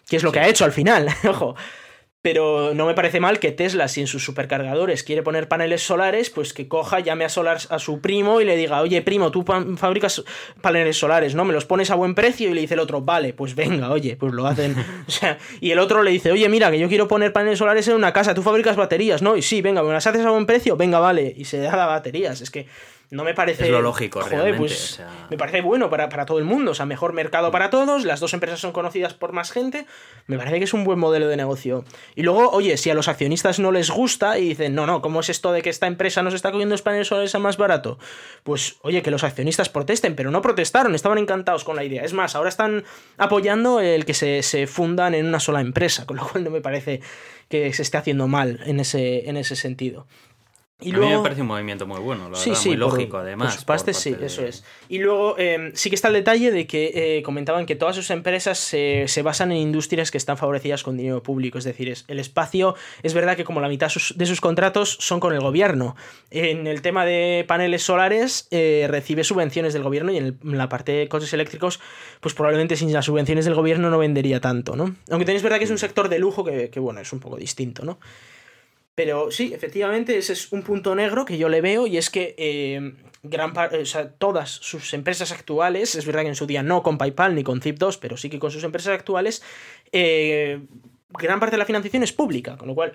[0.08, 0.34] Que es lo sí.
[0.36, 1.56] que ha hecho al final, ojo.
[2.22, 6.30] Pero no me parece mal que Tesla, si en sus supercargadores quiere poner paneles solares,
[6.30, 9.44] pues que coja, llame a, solar, a su primo y le diga, oye, primo, tú
[9.78, 10.24] fabricas
[10.62, 11.46] paneles solares, ¿no?
[11.46, 14.18] Me los pones a buen precio y le dice el otro, vale, pues venga, oye,
[14.18, 14.76] pues lo hacen.
[15.08, 17.88] o sea, y el otro le dice, oye, mira, que yo quiero poner paneles solares
[17.88, 19.36] en una casa, tú fabricas baterías, ¿no?
[19.36, 21.34] Y sí, venga, me las haces a buen precio, venga, vale.
[21.36, 22.42] Y se da las baterías.
[22.42, 22.68] Es que
[23.12, 23.65] no me parece.
[23.65, 24.60] Es lo lógico, joder, realmente.
[24.60, 25.28] Pues, o sea...
[25.30, 26.71] Me parece bueno para, para, todo el mundo.
[26.71, 28.06] O sea, mejor mercado para todos.
[28.06, 29.86] Las dos empresas son conocidas por más gente.
[30.28, 31.84] Me parece que es un buen modelo de negocio.
[32.15, 35.19] Y luego, oye, si a los accionistas no les gusta y dicen, no, no, ¿cómo
[35.19, 38.00] es esto de que esta empresa nos está cogiendo los paneles solares a más barato?
[38.43, 42.06] Pues, oye, que los accionistas protesten, pero no protestaron, estaban encantados con la idea.
[42.06, 42.86] Es más, ahora están
[43.17, 46.62] apoyando el que se, se fundan en una sola empresa, con lo cual no me
[46.62, 47.02] parece
[47.50, 50.08] que se esté haciendo mal en ese, en ese sentido.
[50.82, 51.06] Y luego...
[51.06, 53.17] A mí me parece un movimiento muy bueno, la sí, verdad, sí, muy por, lógico
[53.17, 53.54] además.
[53.54, 54.26] Por su parte, por sí, de...
[54.26, 54.63] eso es.
[54.89, 58.10] Y luego eh, sí que está el detalle de que eh, comentaban que todas sus
[58.10, 61.60] empresas se, se, basan en industrias que están favorecidas con dinero público.
[61.60, 64.98] Es decir, es, el espacio, es verdad que como la mitad sus, de sus contratos
[65.00, 65.96] son con el gobierno.
[66.32, 70.58] En el tema de paneles solares eh, recibe subvenciones del gobierno y en, el, en,
[70.58, 71.80] la parte de coches eléctricos,
[72.20, 74.96] pues probablemente sin las subvenciones del gobierno no vendería tanto, ¿no?
[75.10, 77.38] Aunque tenéis verdad que es un sector de lujo que, que bueno, es un poco
[77.38, 78.00] distinto, ¿no?
[78.96, 82.36] Pero sí, efectivamente, ese es un punto negro que yo le veo y es que
[82.38, 86.84] eh, gran o sea, todas sus empresas actuales, es verdad que en su día no
[86.84, 89.44] con PayPal ni con Zip2, pero sí que con sus empresas actuales,
[89.92, 90.60] eh,
[91.10, 92.94] gran parte de la financiación es pública, con lo cual,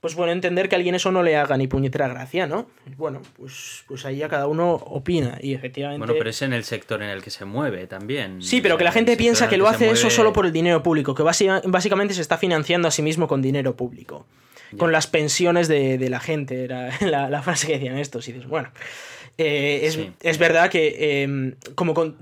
[0.00, 2.70] pues bueno, entender que a alguien eso no le haga ni puñetera gracia, ¿no?
[2.96, 5.98] Bueno, pues, pues ahí ya cada uno opina y efectivamente...
[5.98, 8.40] Bueno, pero es en el sector en el que se mueve también.
[8.40, 9.98] Sí, pero o sea, que la gente piensa que lo hace mueve...
[9.98, 13.42] eso solo por el dinero público, que básicamente se está financiando a sí mismo con
[13.42, 14.24] dinero público
[14.76, 18.28] con las pensiones de, de, la gente, era la, la, frase que decían estos.
[18.28, 18.70] Y dices, bueno,
[19.38, 20.12] eh, es, sí.
[20.20, 22.16] es, verdad que eh, como con,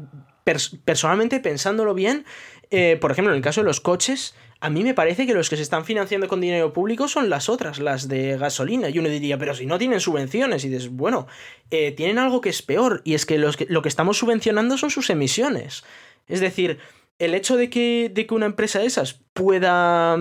[0.45, 2.25] pers personalmente pensándolo bien,
[2.71, 5.51] eh, por ejemplo, en el caso de los coches, a mí me parece que los
[5.51, 8.89] que se están financiando con dinero público son las otras, las de gasolina.
[8.89, 10.65] Y uno diría, pero si no tienen subvenciones.
[10.65, 11.27] Y dices, bueno,
[11.71, 14.79] eh, tienen algo que es peor, y es que, los que lo que estamos subvencionando
[14.79, 15.85] son sus emisiones.
[16.27, 16.79] Es decir,
[17.19, 20.17] el hecho de que, de que una empresa de esas pueda,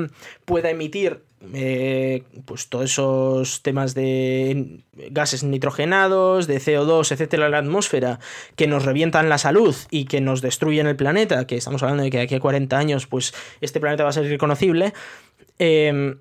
[0.46, 4.82] pueda emitir eh, pues todos esos temas de
[5.12, 8.20] gases nitrogenados, de CO2, etcétera, en la atmósfera,
[8.56, 12.10] que nos revientan la salud y que nos destruyen el planeta, que estamos hablando de
[12.10, 14.94] que aquí a 40 años, pues este planeta va a ser reconocible.
[15.60, 16.16] Eh,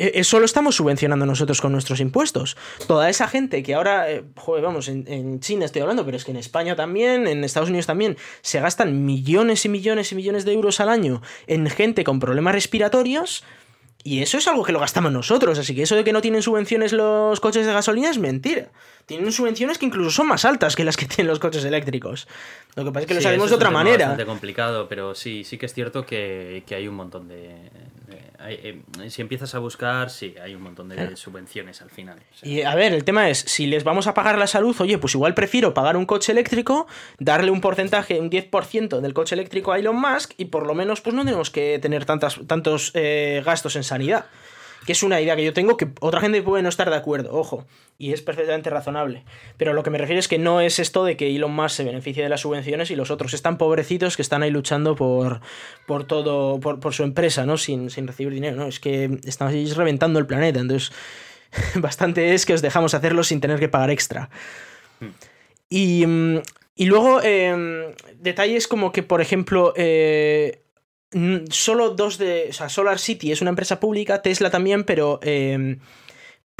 [0.00, 2.56] eso lo estamos subvencionando nosotros con nuestros impuestos.
[2.86, 6.24] Toda esa gente que ahora, eh, joder, vamos, en, en, China estoy hablando, pero es
[6.24, 10.46] que en España también, en Estados Unidos también, se gastan millones y millones y millones
[10.46, 13.44] de euros al año en gente con problemas respiratorios.
[14.02, 16.42] Y eso es algo que lo gastamos nosotros, así que eso de que no tienen
[16.42, 18.68] subvenciones los coches de gasolina es mentira.
[19.04, 22.26] Tienen subvenciones que incluso son más altas que las que tienen los coches eléctricos.
[22.76, 23.96] Lo que pasa es que sí, lo sabemos de otra manera.
[23.96, 27.56] Es bastante complicado, pero sí, sí que es cierto que, que hay un montón de,
[28.48, 31.16] eh, si empiezas a buscar, sí, hay un montón de claro.
[31.16, 32.18] subvenciones al final.
[32.18, 32.48] O sea.
[32.48, 35.14] Y a ver, el tema es, si les vamos a pagar la salud, oye, pues
[35.14, 36.86] igual prefiero pagar un coche eléctrico,
[37.18, 41.00] darle un porcentaje, un 10% del coche eléctrico a Elon Musk y por lo menos
[41.00, 44.26] pues no tenemos que tener tantas, tantos eh, gastos en sanidad.
[44.90, 47.32] Que es una idea que yo tengo que otra gente puede no estar de acuerdo,
[47.32, 47.64] ojo,
[47.96, 49.22] y es perfectamente razonable.
[49.56, 51.84] Pero lo que me refiero es que no es esto de que Elon Musk se
[51.84, 55.42] beneficie de las subvenciones y los otros están pobrecitos que están ahí luchando por,
[55.86, 57.56] por todo, por, por su empresa, ¿no?
[57.56, 58.66] Sin, sin recibir dinero, ¿no?
[58.66, 60.90] Es que estamos reventando el planeta, entonces
[61.76, 64.28] bastante es que os dejamos hacerlo sin tener que pagar extra.
[65.68, 66.04] Y,
[66.74, 70.59] y luego, eh, detalles como que, por ejemplo, eh,
[71.50, 72.48] solo dos de.
[72.50, 75.20] O sea, Solar City es una empresa pública, Tesla también, pero.
[75.22, 75.78] Eh,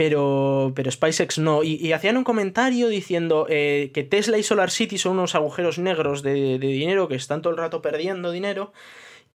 [0.01, 1.63] pero, pero SpaceX no.
[1.63, 6.23] Y, hacían un comentario diciendo eh, que Tesla y Solar City son unos agujeros negros
[6.23, 8.73] de, de, dinero que están todo el rato perdiendo dinero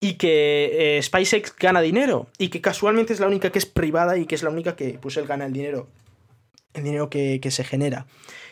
[0.00, 4.16] y que eh, SpaceX gana dinero y que casualmente es la única que es privada
[4.16, 5.86] y que es la única que pues él gana el dinero,
[6.72, 8.06] el dinero que, que se genera.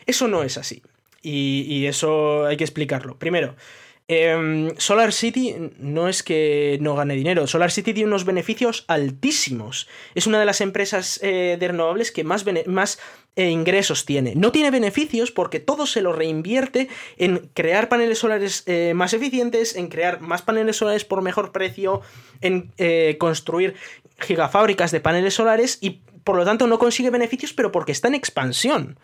[0.05, 0.83] Eso no es así
[1.23, 3.17] y, y eso hay que explicarlo.
[3.17, 3.55] Primero,
[4.09, 9.87] Em, Solar City no es que no gane dinero, Solar City tiene unos beneficios altísimos.
[10.13, 12.99] Es una de las empresas eh, de renovables que más, más
[13.37, 14.35] eh, ingresos tiene.
[14.35, 19.75] No tiene beneficios porque todo se lo reinvierte en crear paneles solares eh, más eficientes,
[19.75, 22.01] en crear más paneles solares por mejor precio,
[22.41, 22.73] en
[23.17, 23.75] construir
[24.19, 28.15] gigafábricas de paneles solares y por lo tanto no consigue beneficios, pero porque está en
[28.15, 28.97] expansión.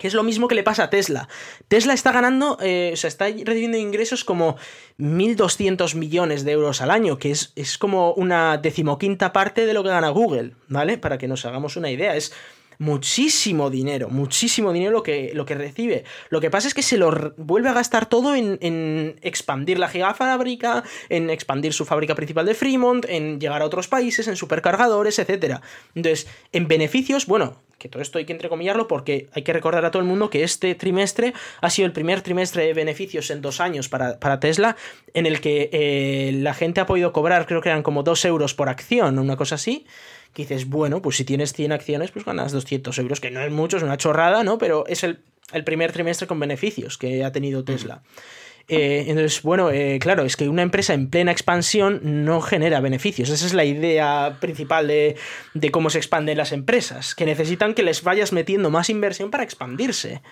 [0.00, 1.28] Que es lo mismo que le pasa a Tesla.
[1.68, 4.56] Tesla está ganando, eh, o sea, está recibiendo ingresos como
[4.98, 9.82] 1.200 millones de euros al año, que es, es como una decimoquinta parte de lo
[9.82, 10.96] que gana Google, ¿vale?
[10.96, 12.16] Para que nos hagamos una idea.
[12.16, 12.32] Es
[12.80, 16.04] muchísimo dinero, muchísimo dinero lo que, lo que recibe.
[16.30, 19.88] Lo que pasa es que se lo vuelve a gastar todo en, en, expandir la
[19.88, 25.18] gigafábrica, en expandir su fábrica principal de Fremont, en llegar a otros países, en supercargadores,
[25.18, 25.60] etc.
[25.94, 29.90] Entonces, en beneficios, bueno, que todo esto hay que entrecomillarlo porque hay que recordar a
[29.90, 33.58] todo el mundo que este trimestre ha sido el primer trimestre de beneficios en dos
[33.58, 34.76] años para, Tesla,
[35.14, 38.54] en el que eh, la gente ha podido cobrar, creo que eran como 2 euros
[38.54, 39.86] por acción, una cosa así.
[40.34, 43.50] Que dices, bueno, pues si tienes 100 acciones, pues ganas 200 euros, que no es
[43.50, 44.58] mucho, es una chorrada, ¿no?
[44.58, 45.18] Pero es el,
[45.64, 48.02] primer trimestre con beneficios que ha tenido Tesla.
[48.72, 53.28] Eh, entonces, bueno, eh, claro, es que una empresa en plena expansión no genera beneficios.
[53.28, 55.16] Esa es la idea principal de,
[55.72, 60.22] cómo se expanden las empresas, que necesitan que les vayas metiendo más inversión para expandirse.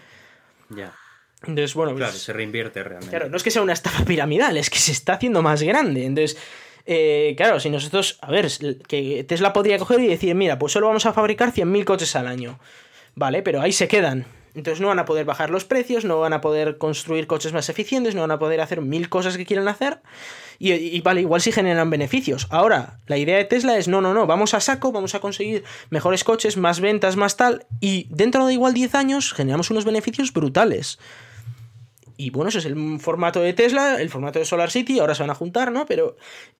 [0.68, 0.94] Ya.
[1.42, 3.10] Entonces, bueno, claro, pues se reinvierte realmente.
[3.10, 6.04] Claro, no es que sea una estafa piramidal, es que se está haciendo más grande.
[6.04, 6.38] Entonces,
[6.86, 8.46] eh, claro, si nosotros, a ver,
[8.86, 12.28] que Tesla podría coger y decir, mira, pues solo vamos a fabricar 100.000 coches al
[12.28, 12.60] año.
[13.16, 14.26] Vale, pero ahí se quedan.
[14.58, 17.68] Entonces no van a poder bajar los precios, no van a poder construir coches más
[17.68, 20.02] eficientes, no van a poder hacer mil cosas que quieran hacer.
[20.58, 22.48] Y, vale, igual sí generan beneficios.
[22.50, 25.62] Ahora, la idea de Tesla es, no, no, no, vamos a saco, vamos a conseguir
[25.90, 27.66] mejores coches, más ventas, más tal.
[27.80, 30.98] Y dentro de igual 10 años generamos unos beneficios brutales.
[32.20, 35.22] Y bueno, ese es el formato de Tesla, el formato de Solar City, ahora se
[35.22, 35.86] van a juntar, ¿no?
[35.86, 36.16] Pero.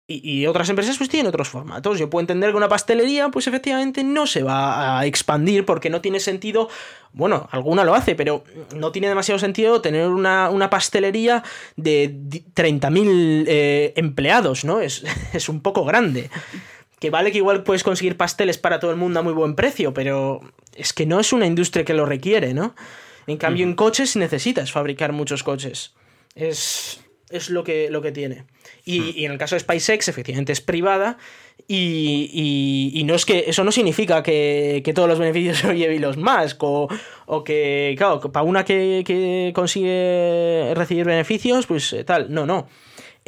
[0.06, 1.98] Y, otras empresas pues tienen otros formatos.
[1.98, 6.00] Yo puedo entender que una pastelería, pues efectivamente no se va a expandir porque no
[6.00, 6.68] tiene sentido.
[7.12, 8.44] Bueno, alguna lo hace, pero
[8.76, 11.42] no tiene demasiado sentido tener una, pastelería
[11.74, 14.80] de 30.000 eh, empleados, ¿no?
[14.80, 16.30] Es, es un poco grande.
[17.00, 19.92] Que vale que igual puedes conseguir pasteles para todo el mundo a muy buen precio,
[19.92, 20.40] pero
[20.76, 22.76] es que no es una industria que lo requiere, ¿no?
[23.28, 25.94] En cambio, en coches necesitas fabricar muchos coches.
[26.34, 28.44] Es, es lo, que, lo que tiene.
[28.84, 31.18] Y, en el caso de SpaceX, efectivamente es privada.
[31.66, 36.62] Y, no es que eso no significa que, todos los beneficios se lleve los Musk
[36.62, 36.88] o,
[37.26, 42.32] o que, claro, para una que, que, consigue recibir beneficios, pues eh, tal.
[42.32, 42.66] No, no.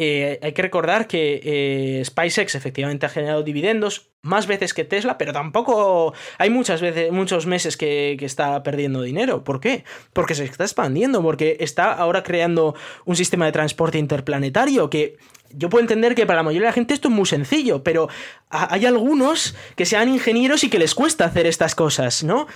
[0.02, 5.18] Eh, hay que recordar que eh, SpaceX efectivamente ha generado dividendos más veces que Tesla,
[5.18, 9.44] pero tampoco hay muchas veces, muchos meses que, está perdiendo dinero.
[9.44, 9.84] ¿Por qué?
[10.14, 15.18] Porque se está expandiendo, porque está ahora creando un sistema de transporte interplanetario que
[15.50, 18.08] yo puedo entender que para la mayoría de la gente esto es muy sencillo, pero
[18.48, 22.46] hay algunos que sean ingenieros y que les cuesta hacer estas cosas, ¿no?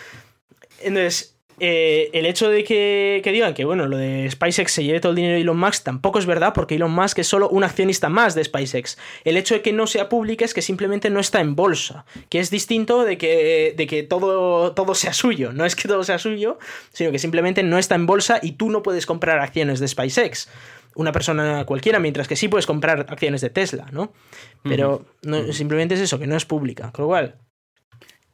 [0.81, 5.11] Entonces, eh, el hecho de que, digan que, bueno, lo de SpaceX se lleve todo
[5.11, 8.09] el dinero de Elon Musk tampoco es verdad, porque Elon Musk es solo un accionista
[8.09, 8.99] más de SpaceX.
[9.25, 12.41] El hecho de que no sea pública es que simplemente no está en bolsa, que
[12.41, 15.53] es distinto de que, de que todo, todo sea suyo.
[15.53, 16.59] No es que todo sea suyo,
[16.93, 20.49] sino que simplemente no está en bolsa y tú no puedes comprar acciones de SpaceX.
[20.97, 24.13] Una persona cualquiera, mientras que sí puedes comprar acciones de Tesla, ¿no?
[24.63, 25.05] Pero
[25.51, 26.93] simplemente es eso, que no es pública.
[26.93, 27.37] Con lo cual,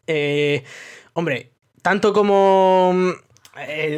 [0.07, 0.65] eh,
[1.15, 1.50] hombre,
[1.83, 3.11] tanto como mm,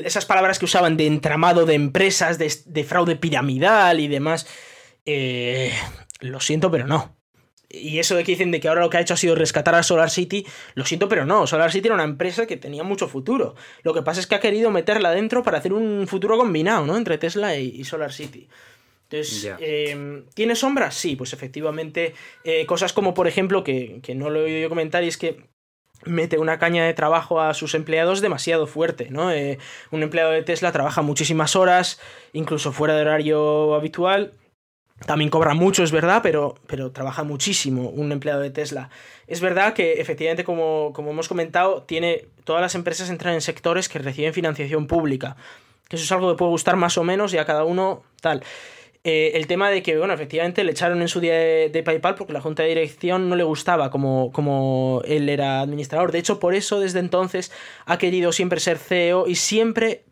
[0.04, 4.46] esas palabras que usaban de entramado de empresas, de, fraude piramidal y demás,
[5.06, 5.72] eh,
[6.20, 7.16] lo siento, pero no.
[7.68, 9.74] Y eso de que dicen de que ahora lo que ha hecho ha sido rescatar
[9.74, 11.46] a Solar City, lo siento, pero no.
[11.46, 13.54] Solar City era una empresa que tenía mucho futuro.
[13.82, 16.98] Lo que pasa es que ha querido meterla dentro para hacer un futuro combinado, ¿no?
[16.98, 18.46] Entre Tesla y, Solar City.
[19.08, 20.94] Entonces, eh, ¿tiene sombras?
[20.94, 22.14] Sí, pues efectivamente.
[22.44, 25.16] Eh, cosas como, por ejemplo, que, que no lo he oído yo comentar, y es
[25.16, 25.51] que
[26.04, 29.30] mete una caña de trabajo a sus empleados demasiado fuerte, ¿no?
[29.30, 29.58] Eh,
[29.90, 32.00] un empleado de Tesla trabaja muchísimas horas,
[32.32, 34.32] incluso fuera de horario habitual.
[35.06, 38.90] También cobra mucho, es verdad, pero, pero trabaja muchísimo un empleado de Tesla.
[39.26, 43.88] Es verdad que efectivamente, como, como hemos comentado, tiene, todas las empresas entran en sectores
[43.88, 45.36] que reciben financiación pública.
[45.88, 48.44] Que eso es algo que puede gustar más o menos y a cada uno tal.
[49.04, 52.32] Eh, el tema de que, bueno, efectivamente le echaron en su día de, PayPal porque
[52.32, 56.12] la junta de dirección no le gustaba como, como él era administrador.
[56.12, 57.50] De hecho, por eso desde entonces
[57.84, 60.04] ha querido siempre ser CEO y siempre,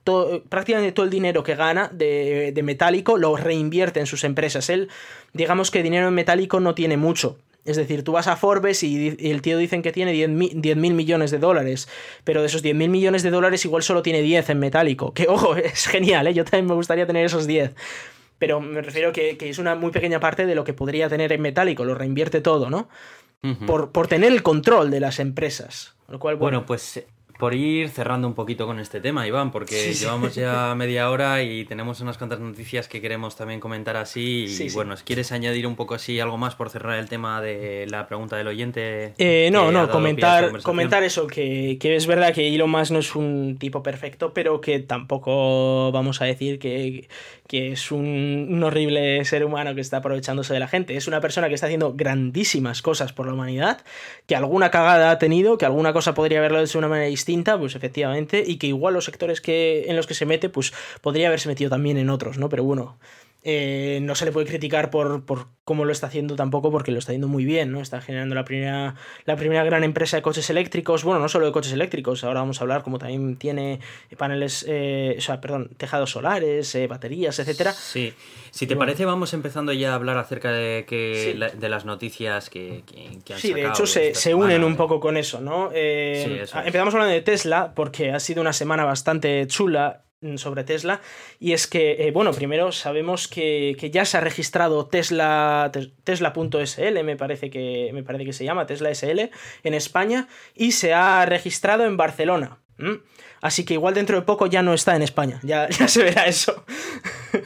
[0.48, 4.68] prácticamente todo el dinero que gana de, metálico lo reinvierte en sus empresas.
[4.68, 4.88] Él,
[5.34, 7.38] digamos que dinero en metálico no tiene mucho.
[7.64, 11.30] Es decir, tú vas a Forbes y, el tío dicen que tiene 10 mil millones
[11.30, 11.88] de dólares,
[12.24, 15.14] pero de esos 10 mil millones de dólares igual solo tiene 10 en metálico.
[15.14, 16.34] Que ojo, es genial, ¿eh?
[16.34, 17.72] yo también me gustaría tener esos 10
[18.40, 21.30] pero me refiero que, que es una muy pequeña parte de lo que podría tener
[21.30, 22.88] en metálico, lo reinvierte todo, ¿no?
[23.66, 25.94] por, por, tener el control de las empresas.
[26.08, 27.04] Lo cual, bueno, pues
[27.40, 31.64] por ir cerrando un poquito con este tema, Iván, porque llevamos ya media hora y
[31.64, 34.46] tenemos unas cuantas noticias que queremos también comentar así.
[34.60, 38.06] Y bueno, ¿quieres añadir un poco así algo más por cerrar el tema de la
[38.06, 39.14] pregunta del oyente?
[39.18, 43.16] Eh, no, no, comentar, comentar eso, que, que, es verdad que Elon Musk no es
[43.16, 47.08] un tipo perfecto, pero que tampoco vamos a decir que,
[47.50, 50.96] que es un, horrible ser humano que está aprovechándose de la gente.
[50.96, 53.80] Es una persona que está haciendo grandísimas cosas por la humanidad,
[54.26, 57.29] que alguna cagada ha tenido, que alguna cosa podría haberlo hecho de una manera distinta,
[57.58, 61.28] pues efectivamente, y que igual los sectores que, en los que se mete, pues podría
[61.28, 62.48] haberse metido también en otros, ¿no?
[62.48, 62.98] Pero bueno,
[63.42, 66.98] eh, no se le puede criticar por, por, cómo lo está haciendo tampoco, porque lo
[66.98, 67.80] está haciendo muy bien, ¿no?
[67.80, 71.52] Está generando la primera, la primera gran empresa de coches eléctricos, bueno, no solo de
[71.52, 73.80] coches eléctricos, ahora vamos a hablar como también tiene
[74.18, 77.72] paneles, eh, o sea, perdón, tejados solares, eh, baterías, etcétera.
[77.72, 78.12] Sí,
[78.50, 82.82] si te parece vamos empezando ya a hablar acerca de, que, de las noticias que,
[82.84, 85.70] que, han Sí, de hecho se, se unen un poco con eso, ¿no?
[85.72, 90.02] empezamos hablando de Tesla, porque ha sido una semana bastante chula
[90.36, 91.00] sobre Tesla
[91.38, 95.72] y es que, eh, bueno, primero sabemos que, ya se ha registrado Tesla
[96.04, 99.30] Tesla.sl, me parece que me parece que se llama Tesla SL
[99.64, 102.58] en España y se ha registrado en Barcelona.
[103.40, 106.26] Así que igual dentro de poco ya no está en España, ya, ya se verá
[106.26, 106.64] eso.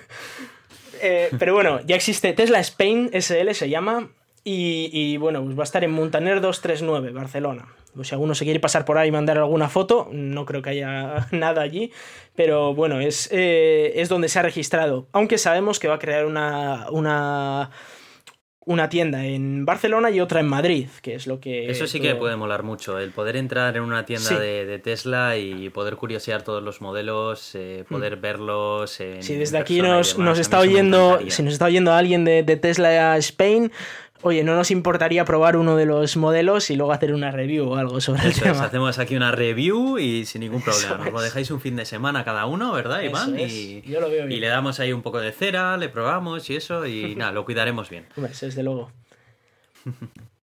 [1.07, 4.09] Eh, pero bueno, ya existe Tesla Spain SL se llama
[4.43, 7.67] y, y bueno, pues va a estar en Montaner 239, Barcelona.
[8.03, 11.27] Si alguno se quiere pasar por ahí y mandar alguna foto, no creo que haya
[11.33, 11.93] nada allí,
[12.35, 15.09] pero bueno, es, eh, es donde se ha registrado.
[15.13, 17.71] Aunque sabemos que va a crear una, una,
[18.67, 21.71] una tienda en Barcelona y otra en Madrid, que es lo que...
[21.71, 25.69] Eso sí que puede molar mucho, el poder entrar en una tienda de, Tesla y
[25.71, 28.21] poder curiosear todos los modelos, eh, poder mm.
[28.21, 29.01] verlos.
[29.01, 32.57] En sí, desde aquí nos, nos está oyendo, si nos está oyendo alguien de, de
[32.57, 33.71] Tesla Spain,
[34.25, 37.77] oye, no nos importaría probar uno de los modelos y luego hacer una review o
[37.77, 38.65] algo sobre el tema.
[38.65, 40.97] hacemos aquí una review y sin ningún problema.
[40.97, 43.39] Nos lo dejáis un fin de semana cada uno, ¿verdad, Iván?
[43.39, 44.33] Y, Yo lo veo bien.
[44.33, 47.45] y le damos ahí un poco de cera, le probamos y eso, y nada, lo
[47.45, 48.07] cuidaremos bien.
[48.17, 48.91] Hombre, desde luego.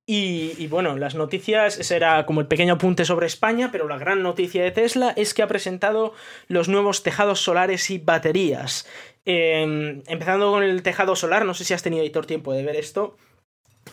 [0.06, 3.98] Y, y, bueno, las noticias, ese era como el pequeño apunte sobre España, pero la
[3.98, 6.14] gran noticia de Tesla es que ha presentado
[6.48, 8.86] los nuevos tejados solares y baterías.
[9.26, 12.76] Em, empezando con el tejado solar, no sé si has tenido editor tiempo de ver
[12.76, 13.18] esto.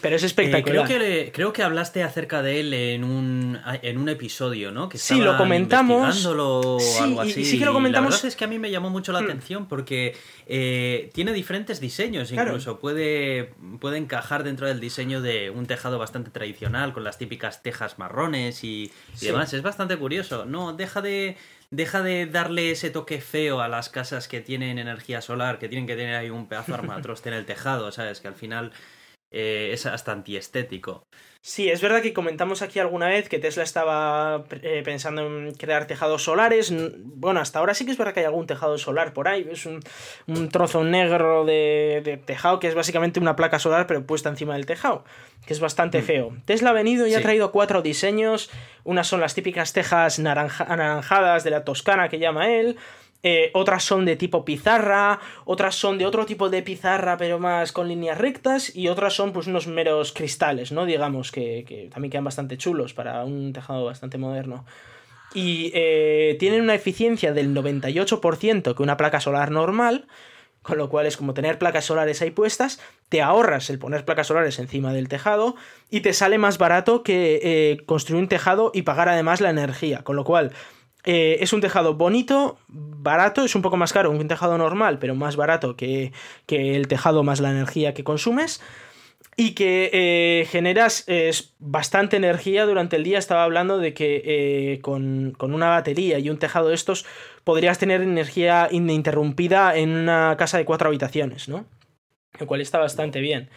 [0.00, 0.86] Pero es espectacular.
[0.86, 4.88] creo, que, creo que hablaste acerca de él en un, en un episodio, ¿no?
[4.88, 6.24] Que sí, lo comentamos.
[6.26, 7.44] o algo así.
[7.44, 8.10] sí que lo comentamos.
[8.10, 9.24] La verdad es que a mí me llamó mucho la hmm.
[9.24, 15.66] atención porque eh, tiene diferentes diseños, incluso puede, puede encajar dentro del diseño de un
[15.66, 19.52] tejado bastante tradicional, con las típicas tejas marrones y, demás.
[19.52, 20.44] Es bastante curioso.
[20.44, 21.36] No, deja de
[21.70, 25.86] deja de darle ese toque feo a las casas que tienen energía solar, que tienen
[25.86, 28.20] que tener ahí un pedazo armatroste en el tejado, ¿sabes?
[28.20, 28.72] Que al final
[29.30, 31.06] eh, es hasta antiestético.
[31.40, 35.86] Sí, es verdad que comentamos aquí alguna vez que Tesla estaba eh, pensando en crear
[35.86, 36.72] tejados solares.
[36.98, 39.46] Bueno, hasta ahora sí que es verdad que hay algún tejado solar por ahí.
[39.50, 39.80] Es un,
[40.50, 45.04] trozo negro de, tejado que es básicamente una placa solar pero puesta encima del tejado,
[45.46, 46.04] que es bastante mm.
[46.04, 46.36] feo.
[46.44, 48.50] Tesla ha venido y ha traído cuatro diseños.
[48.82, 52.76] Unas son las típicas tejas anaranjadas de la Toscana que llama él.
[53.24, 57.72] Eh, otras son de tipo pizarra, otras son de otro tipo de pizarra pero más
[57.72, 60.86] con líneas rectas y otras son pues unos meros cristales, ¿no?
[60.86, 64.64] Digamos que, también quedan bastante chulos para un tejado bastante moderno.
[65.34, 70.06] Y eh, tienen una eficiencia del 98% que una placa solar normal,
[70.62, 74.28] con lo cual es como tener placas solares ahí puestas, te ahorras el poner placas
[74.28, 75.56] solares encima del tejado
[75.90, 80.02] y te sale más barato que eh, construir un tejado y pagar además la energía,
[80.02, 80.52] con lo cual
[81.04, 84.98] eh, es un tejado bonito, barato, es un poco más caro que un tejado normal,
[84.98, 86.12] pero más barato que,
[86.48, 88.60] el tejado más la energía que consumes.
[89.40, 91.06] Y que eh, generas
[91.60, 93.20] bastante energía durante el día.
[93.20, 97.06] Estaba hablando de que eh, con, con, una batería y un tejado de estos
[97.44, 101.66] podrías tener energía ininterrumpida en una casa de cuatro habitaciones, ¿no?
[102.40, 103.48] Lo cual está bastante bien.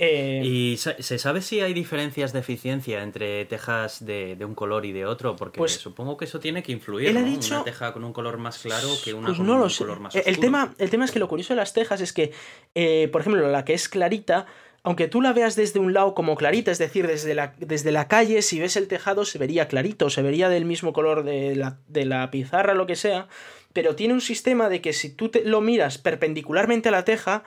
[0.00, 4.92] Eh, ¿Y se sabe si hay diferencias de eficiencia entre tejas de, un color y
[4.92, 5.34] de otro?
[5.34, 7.12] Porque pues supongo que eso tiene que influir.
[7.12, 7.20] ¿no?
[7.20, 10.30] Una teja con un color más claro que una pues con un color más oscuro.
[10.30, 12.32] El tema, el tema es que lo curioso de las tejas es que,
[12.76, 14.46] eh, por ejemplo, la que es clarita,
[14.84, 18.06] aunque tú la veas desde un lado como clarita, es decir, desde la, desde la
[18.06, 21.80] calle, si ves el tejado se vería clarito, se vería del mismo color de la,
[21.88, 23.26] de la pizarra, lo que sea,
[23.72, 27.42] pero tiene un sistema de que si tú te lo miras perpendicularmente a la teja,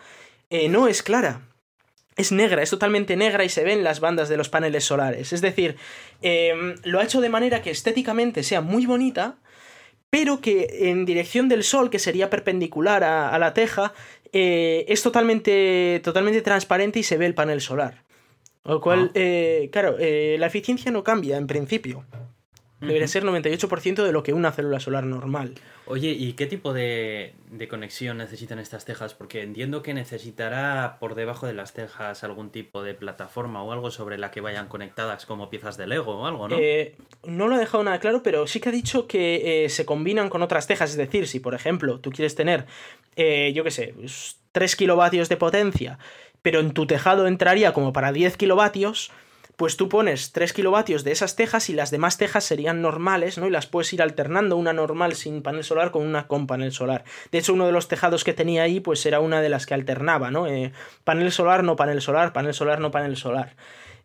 [0.50, 1.44] eh, no es clara
[2.22, 5.34] es negra, es totalmente negra y se ven las bandas de los paneles solares.
[5.34, 5.76] Es decir,
[6.22, 9.36] em, lo ha hecho de manera que estéticamente sea muy bonita,
[10.10, 13.94] pero que en dirección del sol, que sería perpendicular a, la teja,
[14.34, 18.04] eh, es totalmente, totalmente transparente y se ve el panel solar.
[18.64, 19.12] Lo cual, Ah.
[19.16, 22.06] eh, claro, eh, la eficiencia no cambia en principio.
[22.82, 25.54] Debería ser 98% de lo que una célula solar normal.
[25.86, 29.14] Oye, ¿y qué tipo de, de conexión necesitan estas tejas?
[29.14, 33.92] Porque entiendo que necesitará por debajo de las tejas algún tipo de plataforma o algo
[33.92, 36.58] sobre la que vayan conectadas como piezas de Lego o algo, ¿no?
[36.60, 39.86] Eh, no lo ha dejado nada claro, pero sí que ha dicho que eh, se
[39.86, 40.90] combinan con otras tejas.
[40.90, 42.66] Es decir, si por ejemplo tú quieres tener,
[43.16, 43.94] eh, yo qué sé,
[44.54, 46.00] 3 kilovatios de potencia,
[46.42, 49.12] pero en tu tejado entraría como para 10 kilovatios,
[49.62, 53.46] pues tú pones 3 kilovatios de esas tejas y las demás tejas serían normales, ¿no?
[53.46, 57.04] Y las puedes ir alternando, una normal sin panel solar con una con panel solar.
[57.32, 59.76] De hecho, uno de los tejados que tenía ahí, pues era una de las que
[59.76, 60.48] alternaba, ¿no?
[60.48, 60.72] Eh,
[61.04, 63.56] panel solar, no panel solar, panel solar, no panel solar.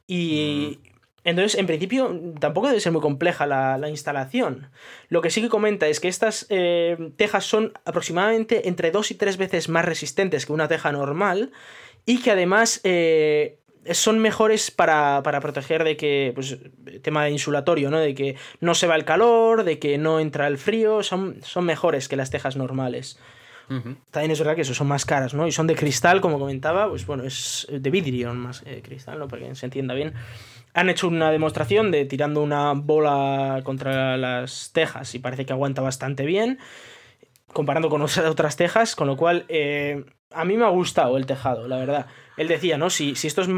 [0.06, 0.78] Y...
[1.24, 4.68] Entonces, en principio, tampoco debe ser muy compleja la, la instalación.
[5.08, 9.14] Lo que sí que comenta es que estas eh, tejas son aproximadamente entre dos y
[9.14, 11.50] tres veces más resistentes que una teja normal
[12.04, 13.58] y que además eh,
[13.92, 16.58] son mejores para, para, proteger de que, pues,
[17.02, 17.98] tema de insulatorio, ¿no?
[17.98, 21.64] De que no se va el calor, de que no entra el frío, son, son
[21.64, 23.18] mejores que las tejas normales.
[23.68, 23.96] Uh -huh.
[24.10, 25.46] También es verdad que eso son más caras, ¿no?
[25.46, 29.28] Y son de cristal, como comentaba, pues bueno, es de vidrio más eh, cristal, ¿no?
[29.28, 30.14] Para que se entienda bien.
[30.74, 35.82] Han hecho una demostración de tirando una bola contra las tejas y parece que aguanta
[35.82, 36.58] bastante bien,
[37.52, 41.68] comparando con otras tejas, con lo cual eh, a mí me ha gustado el tejado,
[41.68, 42.06] la verdad.
[42.36, 42.90] Él decía, ¿no?
[42.90, 43.48] Si, si esto es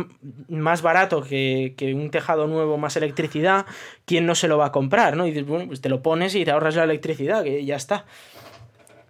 [0.48, 3.66] más barato que, que, un tejado nuevo más electricidad,
[4.04, 5.26] ¿quién no se lo va a comprar, no?
[5.26, 8.04] Y dices, bueno, pues te lo pones y te ahorras la electricidad, que ya está.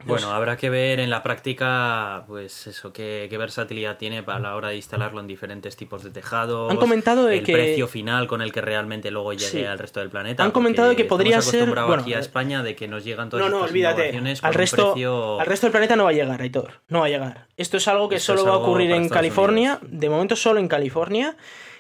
[0.05, 4.55] Bueno, habrá que ver en la práctica, pues eso, qué, qué, versatilidad tiene para la
[4.55, 6.71] hora de instalarlo en diferentes tipos de tejados.
[6.71, 7.53] Han comentado de el que...
[7.53, 9.65] precio final con el que realmente luego llegue Sí.
[9.65, 10.45] al resto del planeta.
[10.45, 13.45] Han comentado que podría ser- bueno, aquí a eh, España de que nos llegan todas
[13.45, 14.17] No, no, estas olvídate.
[14.43, 15.41] Al resto, precio...
[15.41, 16.81] al resto del planeta no va a llegar, Aitor.
[16.89, 17.47] No va a llegar.
[17.57, 19.79] Esto es algo que Esto solo va a ocurrir en California.
[19.83, 21.37] De momento solo en California.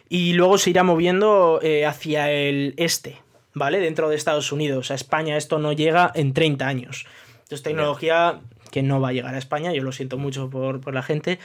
[0.08, 3.20] Y luego se irá moviendo eh, hacia el este,
[3.54, 3.78] ¿vale?
[3.78, 4.90] Dentro de Estados Unidos.
[4.90, 7.06] A España esto no llega en 30 años.
[7.48, 8.40] Entonces, tecnología
[8.70, 9.72] que no va a llegar a España.
[9.72, 11.38] Yo lo siento mucho por, por la gente.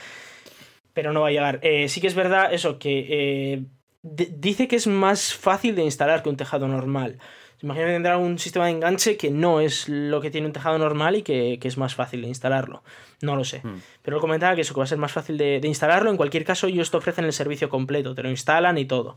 [0.92, 1.60] Pero no va a llegar.
[1.62, 3.62] Eh, sí que es verdad eso, que eh,
[4.02, 7.18] dice que es más fácil de instalar que un tejado normal.
[7.62, 10.76] Imagino que tendrá un sistema de enganche que no es lo que tiene un tejado
[10.76, 12.82] normal y que, que es más fácil de instalarlo.
[13.22, 13.62] No lo sé.
[13.64, 13.80] Hmm.
[14.02, 16.10] Pero él comentaba que eso que va a ser más fácil de, de instalarlo.
[16.10, 19.16] En cualquier caso, ellos te ofrecen el servicio completo, te lo instalan y todo.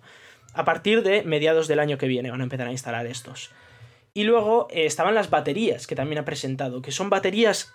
[0.54, 3.52] A partir de mediados del año que viene van a empezar a instalar estos.
[4.18, 7.72] Y luego eh, estaban las baterías que también ha presentado, que son baterías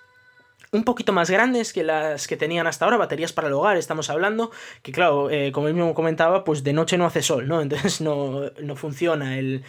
[0.72, 4.10] un poquito más grandes que las que tenían hasta ahora, baterías para el hogar, estamos
[4.10, 4.50] hablando,
[4.82, 7.60] que claro, eh, como él mismo comentaba, pues de noche no hace sol, ¿no?
[7.62, 9.62] Entonces no, no funciona el,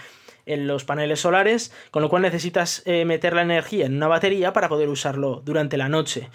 [0.47, 4.51] en los paneles solares, con lo cual necesitas eh, meter la energía en una batería
[4.51, 6.31] para poder usarlo durante la noche.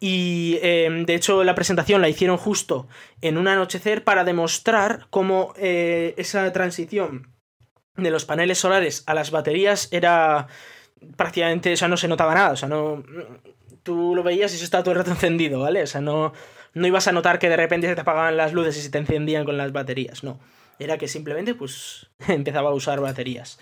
[0.00, 2.88] Y eh, de hecho la presentación la hicieron justo
[3.20, 7.35] en un anochecer para demostrar cómo esa transición
[7.96, 10.48] de los paneles solares a las baterías era
[11.16, 13.02] prácticamente, o sea, no se notaba nada, o sea, no...
[13.82, 15.80] Tú lo veías y se estaba todo el rato encendido, ¿vale?
[15.80, 16.32] O sea, no,
[16.74, 18.98] no ibas a notar que de repente se te apagaban las luces y se te
[18.98, 20.40] encendían con las baterías, no.
[20.80, 23.60] Era que simplemente, pues, empezaba a usar baterías.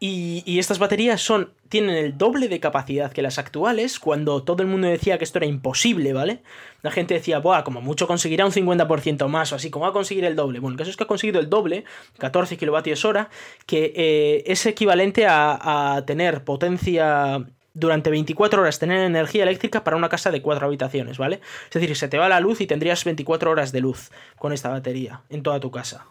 [0.00, 4.68] Y, estas baterías son, tienen el doble de capacidad que las actuales, cuando todo el
[4.68, 6.42] mundo decía que esto era imposible, ¿vale?
[6.82, 9.94] La gente decía, Buah, como mucho conseguirá un 50% más o así, ¿cómo va a
[9.94, 10.60] conseguir el doble?
[10.60, 11.84] Bueno, el caso es que ha conseguido el doble,
[12.18, 13.30] 14 kilovatios hora,
[13.64, 19.96] que eh, es equivalente a, a tener potencia durante 24 horas tener energía eléctrica para
[19.96, 21.40] una casa de cuatro habitaciones, ¿vale?
[21.64, 24.68] Es decir, se te va la luz y tendrías 24 horas de luz con esta
[24.68, 26.06] batería en toda tu casa.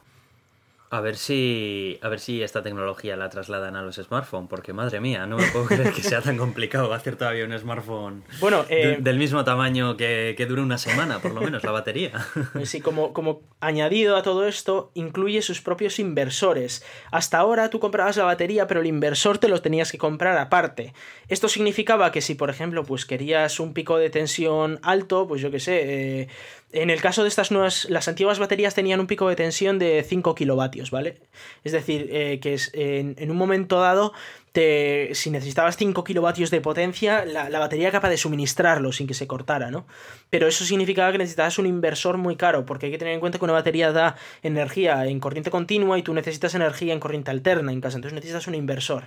[0.94, 5.00] A ver si a ver si esta tecnología la trasladan a los smartphones, porque madre
[5.00, 8.94] mía, no me puedo creer que sea tan complicado hacer todavía un smartphone Bueno, de-
[8.94, 12.12] eh, del mismo tamaño que, que dure una semana, por lo menos, la batería.
[12.66, 16.86] Sí, como, como añadido a todo esto, incluye sus propios inversores.
[17.12, 20.94] Hasta ahora tú comprabas la batería, pero el inversor te lo tenías que comprar aparte.
[21.28, 25.50] Esto significaba que si, por ejemplo, pues querías un pico de tensión alto, pues yo
[25.50, 26.28] qué sé, eh,
[26.74, 30.04] en el caso de estas nuevas, las antiguas baterías tenían un pico de tensión de
[30.04, 31.20] 5 kilovatios, ¿vale?
[31.64, 34.12] Es decir, eh, que es, en, un momento dado,
[34.52, 39.06] te, si necesitabas 5 kilovatios de potencia, la, la batería era capaz de suministrarlo sin
[39.06, 39.86] que se cortara, ¿no?
[40.32, 43.38] Pero eso significaba que necesitabas un inversor muy caro, porque hay que tener en cuenta
[43.38, 47.72] que una batería da energía en corriente continua y tú necesitas energía en corriente alterna
[47.72, 49.06] en casa, entonces necesitas un inversor.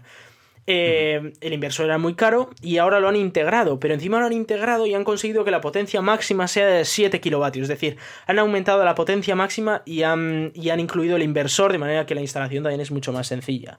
[0.68, 4.32] Eh, el inversor era muy caro y ahora lo han integrado, pero encima lo han
[4.32, 7.96] integrado y han conseguido que la potencia máxima sea de 7 kilovatios, es decir,
[8.26, 12.64] han aumentado la potencia máxima y han, incluido el inversor de manera que la instalación
[12.64, 13.78] también es mucho más sencilla.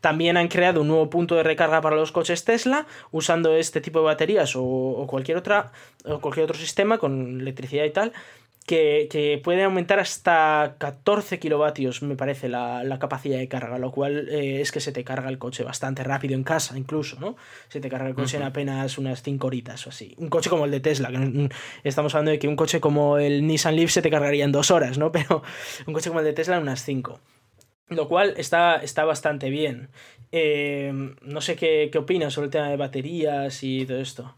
[0.00, 4.00] También han creado un nuevo punto de recarga para los coches Tesla, usando este tipo
[4.00, 5.70] de baterías o, cualquier otra
[6.04, 8.12] o cualquier otro sistema con electricidad y tal
[8.64, 14.60] que, puede aumentar hasta 14 kilovatios, me parece, la, capacidad de carga, lo cual eh,
[14.60, 17.36] es que se te carga el coche bastante rápido en casa, incluso, ¿no?
[17.68, 20.14] Se te carga el coche en apenas unas 5 horitas o así.
[20.18, 21.48] Un coche como el de Tesla, que
[21.84, 24.70] estamos hablando de que un coche como el Nissan Leaf se te cargaría en 2
[24.70, 25.12] horas, ¿no?
[25.12, 25.42] Pero
[25.86, 27.20] un coche como el de Tesla en unas 5.
[27.88, 29.90] Lo cual está, está bastante bien.
[30.30, 34.34] Eh, no sé qué, qué opinas sobre el tema de baterías y todo esto.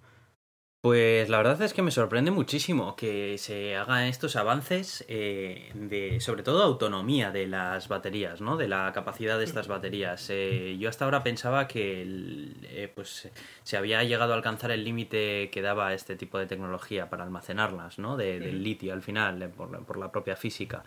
[0.85, 6.21] Pues la verdad es que me sorprende muchísimo que se hagan estos avances eh, de,
[6.21, 8.59] sobre todo, autonomía de las baterías, ¿no?
[8.59, 10.29] De la capacidad de estas baterías.
[10.29, 12.03] Eh, yo hasta ahora pensaba que,
[12.65, 13.31] eh, pues,
[13.63, 17.99] se había llegado a alcanzar el límite que daba este tipo de tecnología para almacenarlas,
[17.99, 18.19] ¿no?
[18.19, 20.85] De, del litio al final, por, por, la propia física.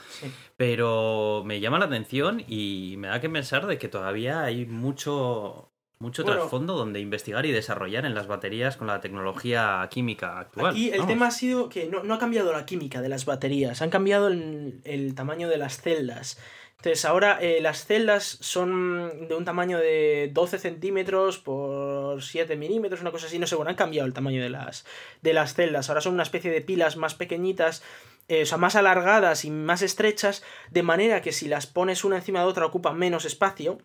[0.57, 5.71] Pero me llama la atención y me da que pensar de que todavía hay mucho
[5.99, 10.71] mucho trasfondo donde investigar y desarrollar en las baterías con la tecnología química actual.
[10.71, 13.89] Aquí el tema ha sido que no, ha cambiado la química de las baterías, han
[13.89, 16.39] cambiado el, tamaño de las celdas.
[16.77, 23.01] Entonces ahora eh, las celdas son de un tamaño de 12 centímetros por 7 milímetros,
[23.01, 24.85] una cosa así, no sé, bueno, han cambiado el tamaño de las,
[25.23, 25.89] de las celdas.
[25.89, 27.81] Ahora son una especie de pilas más pequeñitas,
[28.27, 32.17] eh, o sea, más alargadas y más estrechas, de manera que si las pones una
[32.17, 33.79] encima de otra ocupan menos espacio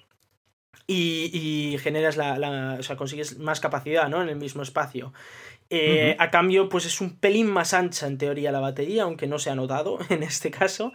[0.87, 4.23] y, generas la, o sea, consigues más capacidad, ¿no?
[4.23, 5.13] En el mismo espacio.
[5.71, 9.39] Eh, a cambio, pues es un pelín más ancha en teoría la batería, aunque no
[9.39, 10.93] se ha notado en este caso.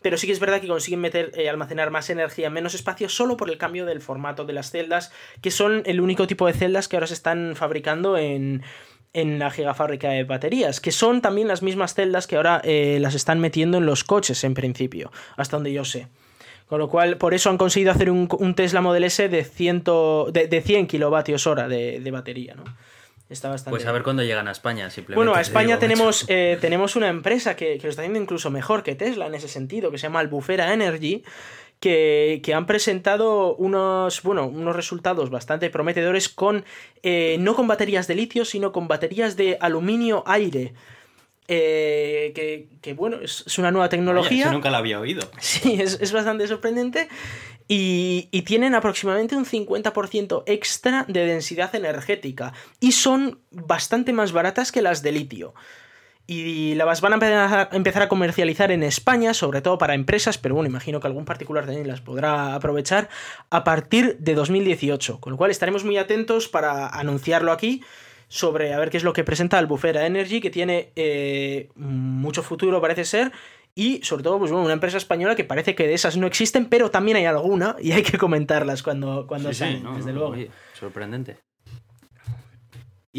[0.00, 3.08] Pero sí que es verdad que consiguen meter, eh, almacenar más energía en menos espacio
[3.08, 6.52] solo por el cambio del formato de las celdas, que son el único tipo de
[6.52, 8.62] celdas que ahora se están fabricando en,
[9.12, 13.14] en la gigafábrica de baterías, que son también las mismas celdas que ahora eh, las
[13.14, 16.08] están metiendo en los coches en principio, hasta donde yo sé.
[16.68, 20.60] Con lo cual, por eso han conseguido hacer un, Tesla Model S de, de, de
[20.60, 22.64] 100 kilovatios hora de, batería, ¿no?
[23.30, 25.16] Está bastante pues a ver cuándo llegan a España, simplemente.
[25.16, 28.94] Bueno, a España tenemos, eh, tenemos una empresa que, lo está haciendo incluso mejor que
[28.94, 31.22] Tesla en ese sentido, que se llama Albufera Energy,
[31.80, 36.64] que, han presentado unos, bueno, unos resultados bastante prometedores con,
[37.02, 40.72] eh, no con baterías de litio, sino con baterías de aluminio-aire.
[41.50, 44.52] Eh, que, bueno, es, una nueva tecnología.
[44.52, 45.28] nunca la había oído.
[45.40, 47.08] Sí, es, bastante sorprendente.
[47.66, 52.52] Y, tienen aproximadamente un 50% extra de densidad energética.
[52.80, 55.54] Y son bastante más baratas que las de litio.
[56.26, 60.68] Y las van a empezar a comercializar en España, sobre todo para empresas, pero bueno,
[60.68, 63.08] imagino que algún particular también las podrá aprovechar
[63.48, 65.20] a partir de 2018.
[65.20, 67.82] Con lo cual estaremos muy atentos para anunciarlo aquí
[68.28, 72.80] sobre a ver qué es lo que presenta Albufera Energy, que tiene eh, mucho futuro,
[72.80, 73.32] parece ser.
[73.74, 76.68] Y sobre todo, pues bueno, una empresa española que parece que de esas no existen,
[76.68, 80.34] pero también hay alguna y hay que comentarlas cuando, cuando salen, desde luego.
[80.74, 81.38] sorprendente.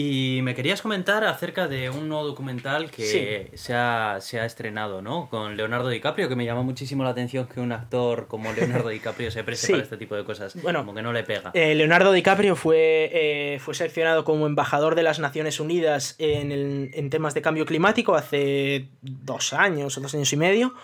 [0.02, 5.02] Y me querías comentar acerca de un nuevo documental que se, ha, se, ha, estrenado,
[5.02, 5.28] ¿no?
[5.30, 9.30] Con Leonardo DiCaprio, que me llama muchísimo la atención que un actor como Leonardo DiCaprio
[9.30, 10.56] se preste para este tipo de cosas.
[10.62, 11.52] Bueno, como que no le pega.
[11.54, 17.10] Eh, Leonardo DiCaprio fue, eh, fue seleccionado como embajador de las Naciones Unidas en, en
[17.10, 20.76] temas de cambio climático hace dos años o dos años y medio.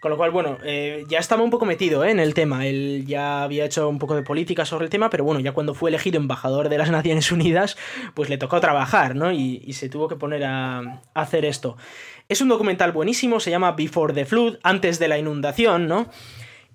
[0.00, 2.12] Con lo cual, bueno, eh, ya estaba un poco metido ¿eh?
[2.12, 2.66] en el tema.
[2.66, 5.74] Él ya había hecho un poco de política sobre el tema, pero bueno, ya cuando
[5.74, 7.76] fue elegido embajador de las Naciones Unidas,
[8.14, 9.32] pues le tocó trabajar, ¿no?
[9.32, 11.76] Y, se tuvo que poner a, hacer esto.
[12.28, 16.08] Es un documental buenísimo, se llama Before the Flood, antes de la inundación, ¿no?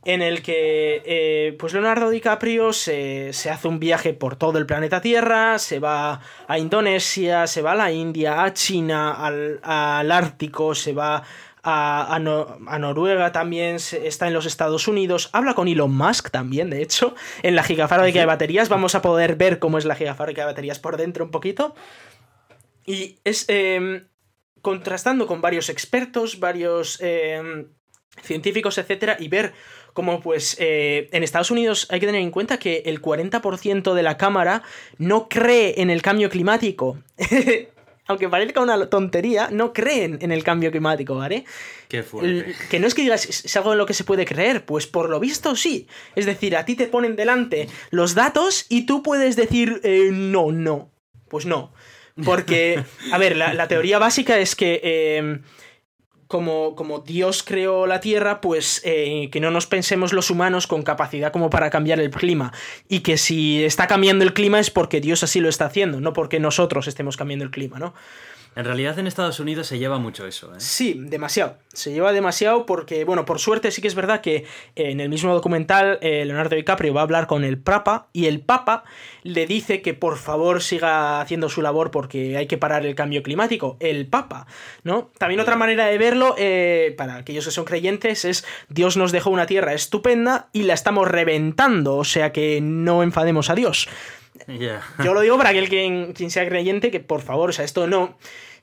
[0.05, 4.99] En el que, eh, pues Leonardo DiCaprio se, hace un viaje por todo el planeta
[4.99, 10.75] Tierra, se va a Indonesia, se va a la India, a China, al, al Ártico,
[10.75, 11.23] se va
[11.63, 12.19] a,
[12.79, 17.55] Noruega también, está en los Estados Unidos, habla con Elon Musk también, de hecho, en
[17.55, 20.97] la gigafábrica de baterías, vamos a poder ver cómo es la gigafábrica de baterías por
[20.97, 21.73] dentro un poquito.
[22.85, 24.07] Y es em,
[24.61, 27.67] contrastando con varios expertos, varios em,
[28.21, 29.53] científicos, etcétera, y ver
[29.93, 34.03] cómo, pues, eh, en Estados Unidos hay que tener en cuenta que el 40% de
[34.03, 34.63] la Cámara
[34.97, 36.97] no cree en el cambio climático.
[38.07, 41.45] aunque parezca una tontería, no creen en el cambio climático, ¿vale?
[41.87, 42.53] Qué fuerte.
[42.69, 45.09] Que no es que digas, es algo en lo que se puede creer, pues por
[45.09, 45.87] lo visto sí.
[46.15, 50.51] Es decir, a ti te ponen delante los datos y tú puedes decir, eh, no,
[50.51, 50.91] no.
[51.29, 51.73] Pues no.
[52.23, 54.81] Porque, a ver, la, teoría básica es que...
[54.83, 55.39] Eh,
[56.33, 61.31] como, Dios creó la Tierra, pues eh, que no nos pensemos los humanos con capacidad
[61.31, 62.51] como para cambiar el clima.
[62.89, 66.11] Y que si está cambiando el clima es porque Dios así lo está haciendo, no
[66.13, 67.93] porque nosotros estemos cambiando el clima, ¿no?
[68.55, 70.51] En realidad en Estados Unidos se lleva mucho eso.
[70.53, 70.59] ¿eh?
[70.59, 71.57] Sí, demasiado.
[71.73, 74.45] Se lleva demasiado porque, bueno, por suerte sí que es verdad que
[74.75, 78.41] en el mismo documental eh, Leonardo DiCaprio va a hablar con el Papa y el
[78.41, 78.83] Papa
[79.23, 83.23] le dice que por favor siga haciendo su labor porque hay que parar el cambio
[83.23, 83.77] climático.
[83.79, 84.45] El Papa,
[84.83, 85.11] ¿no?
[85.17, 89.29] También otra manera de verlo, eh, para aquellos que son creyentes, es Dios nos dejó
[89.29, 93.87] una tierra estupenda y la estamos reventando, o sea que no enfademos a Dios.
[95.03, 97.87] Yo lo digo para aquel quien, quien sea creyente que por favor, o sea, esto
[97.87, 98.17] no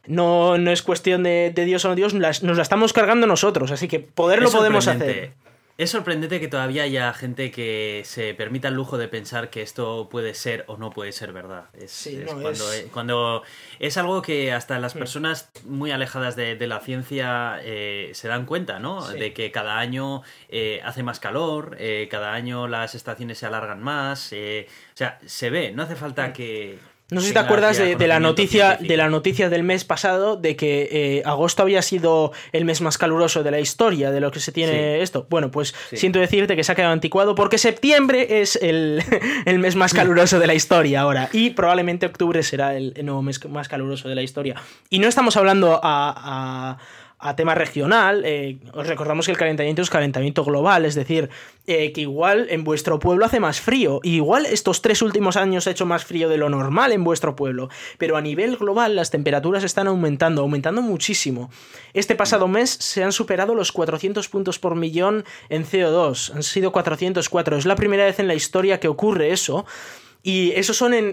[0.06, 3.88] no, no es cuestión de, Dios o no Dios, nos la estamos cargando nosotros, así
[3.88, 5.32] que poder lo podemos hacer.
[5.80, 10.10] Es sorprendente que todavía haya gente que se permita el lujo de pensar que esto
[10.10, 11.70] puede ser o no puede ser verdad.
[11.72, 12.06] Es,
[12.92, 13.42] cuando,
[13.78, 13.96] es...
[13.96, 14.98] algo que hasta las mm.
[14.98, 19.08] personas muy alejadas de, la ciencia eh, se dan cuenta, ¿no?
[19.08, 20.20] De que cada año
[20.50, 24.34] eh, hace más calor, eh, cada año las estaciones se alargan más.
[24.34, 26.32] o sea, se ve, no hace falta mm.
[26.34, 26.78] que,
[27.10, 30.56] no sé si te acuerdas de, la noticia de la noticia del mes pasado de
[30.56, 34.40] que eh, agosto había sido el mes más caluroso de la historia de lo que
[34.40, 35.26] se tiene esto.
[35.28, 39.02] Bueno, pues siento decirte que se ha quedado anticuado porque septiembre es el,
[39.58, 43.68] mes más caluroso de la historia ahora y probablemente octubre será el, nuevo mes más
[43.68, 44.56] caluroso de la historia.
[44.88, 46.78] Y no estamos hablando a a
[47.36, 51.28] tema regional, eh, os recordamos que el calentamiento es calentamiento global, es decir,
[51.66, 55.66] eh, que igual en vuestro pueblo hace más frío, y igual estos tres últimos años
[55.66, 57.68] ha hecho más frío de lo normal en vuestro pueblo,
[57.98, 61.50] pero a nivel global las temperaturas están aumentando, aumentando muchísimo.
[61.92, 66.72] Este pasado mes se han superado los 400 puntos por millón en CO2, han sido
[66.72, 69.66] 404, es la primera vez en la historia que ocurre eso.
[70.22, 71.12] Y esos son en,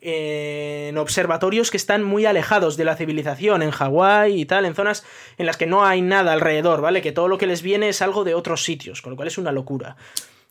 [0.00, 5.04] en, observatorios que están muy alejados de la civilización, en Hawái y tal, en zonas
[5.36, 7.02] en las que no hay nada alrededor, ¿vale?
[7.02, 9.36] Que todo lo que les viene es algo de otros sitios, con lo cual es
[9.36, 9.96] una locura.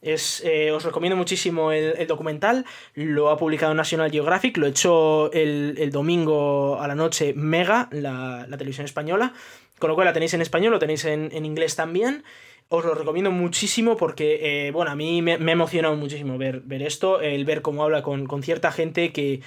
[0.01, 5.31] Es, eh, os recomiendo muchísimo el, documental, lo ha publicado National Geographic, lo he hecho
[5.33, 9.33] el, domingo a la noche Mega, la, televisión española,
[9.79, 12.23] con lo cual la tenéis en español, lo tenéis en, en inglés también.
[12.69, 16.81] Os lo recomiendo muchísimo porque, eh, bueno, a mí me, ha emocionado muchísimo ver, ver
[16.81, 19.39] esto, el ver cómo habla con, cierta gente que,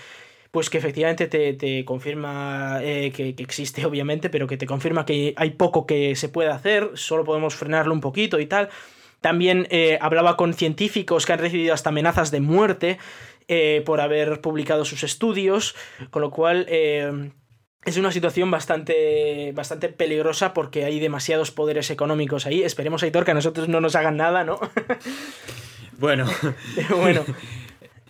[0.51, 5.51] pues que efectivamente te, confirma eh, que, existe, obviamente, pero que te confirma que hay
[5.51, 8.71] poco que se puede hacer, solo podemos frenarlo un poquito y tal.
[9.21, 12.99] También eh, hablaba con científicos que han recibido hasta amenazas de muerte
[13.85, 15.75] por haber publicado sus estudios,
[16.11, 16.67] con lo cual
[17.85, 22.63] es una situación bastante, bastante peligrosa porque hay demasiados poderes económicos ahí.
[22.63, 24.61] Esperemos, Aitor, que a nosotros no nos hagan nada, ¿no?
[26.01, 26.27] Bueno.
[26.97, 27.23] bueno.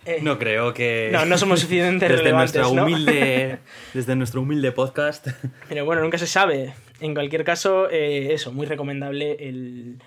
[0.05, 1.09] Eh, no creo que.
[1.11, 3.59] No, no somos suficientemente desde relevantes, humilde,
[3.93, 5.27] Desde nuestro humilde podcast.
[5.67, 6.73] Pero bueno, nunca se sabe.
[7.01, 10.01] En cualquier caso, eh, eso, muy recomendable el.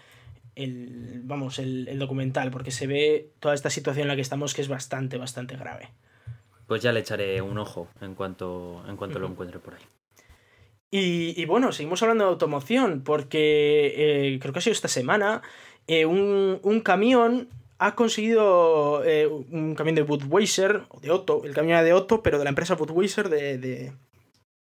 [0.57, 4.55] el vamos, el, el documental, porque se ve toda esta situación en la que estamos
[4.55, 5.91] que es bastante, bastante grave.
[6.67, 9.83] Pues ya le echaré un ojo en cuanto, en cuanto lo encuentre por ahí.
[10.97, 15.43] Y, bueno, seguimos hablando de automoción, porque eh, creo que ha sido esta semana,
[15.89, 17.49] eh, un, camión
[17.79, 22.39] ha conseguido, eh, un camión de Budweiser, o de Otto, el camión de Otto, pero
[22.39, 23.93] de la empresa Budweiser de, de,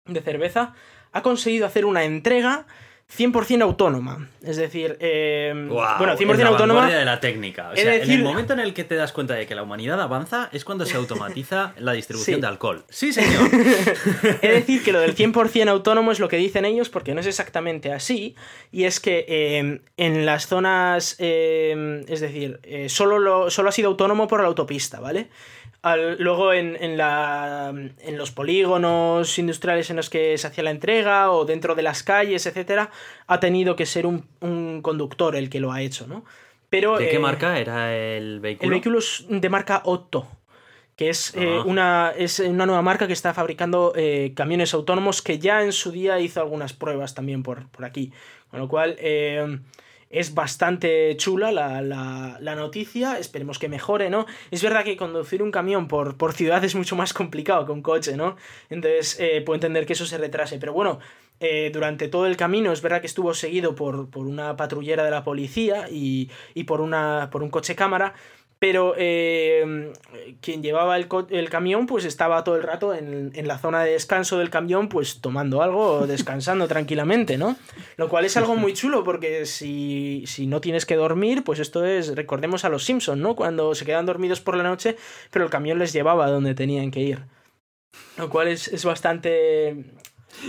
[0.06, 0.74] de cerveza,
[1.10, 2.68] ha conseguido hacer una entrega
[3.16, 4.28] 100% autónoma.
[4.42, 6.88] Es decir, eh, bueno, 100% autónoma.
[6.90, 7.72] de la técnica.
[7.74, 10.64] en el momento en el que te das cuenta de que la humanidad avanza es
[10.64, 12.84] cuando se automatiza la distribución de alcohol.
[12.88, 13.50] Sí, señor.
[14.42, 17.26] es decir, que lo del 100% autónomo es lo que dicen ellos porque no es
[17.26, 18.36] exactamente así.
[18.70, 21.16] Y es que eh, en las zonas.
[21.18, 25.28] Eh, es decir, solo, lo, solo ha sido autónomo por la autopista, ¿vale?
[25.82, 31.30] Luego en, en, la, en los polígonos industriales en los que se hacía la entrega
[31.30, 32.90] o dentro de las calles, etcétera,
[33.26, 36.24] ha tenido que ser un, un conductor el que lo ha hecho, ¿no?
[36.68, 38.64] Pero, ¿De qué eh, marca era el vehículo?
[38.66, 40.28] El vehículo es de marca Otto,
[40.96, 41.64] que es, eh, ah.
[41.66, 45.90] una, es una nueva marca que está fabricando eh, camiones autónomos que ya en su
[45.90, 48.12] día hizo algunas pruebas también por, por aquí.
[48.50, 48.96] Con lo cual,
[50.10, 54.26] es bastante chula la, noticia, esperemos que mejore, ¿no?
[54.50, 57.80] Es verdad que conducir un camión por, por ciudad es mucho más complicado que un
[57.80, 58.36] coche, ¿no?
[58.68, 60.98] Entonces eh, puedo entender que eso se retrase, pero bueno,
[61.38, 65.22] eh, durante todo el camino es verdad que estuvo seguido por, una patrullera de la
[65.22, 68.14] policía y, y por, una, por un coche cámara,
[68.60, 69.90] pero eh,
[70.42, 73.92] quien llevaba el, el, camión pues estaba todo el rato en, en, la zona de
[73.92, 77.56] descanso del camión pues tomando algo o descansando tranquilamente, ¿no?
[77.96, 81.86] Lo cual es algo muy chulo porque si, si, no tienes que dormir pues esto
[81.86, 83.34] es, recordemos a los Simpsons, ¿no?
[83.34, 84.96] Cuando se quedan dormidos por la noche
[85.30, 87.20] pero el camión les llevaba a donde tenían que ir.
[88.18, 89.86] Lo cual es, es bastante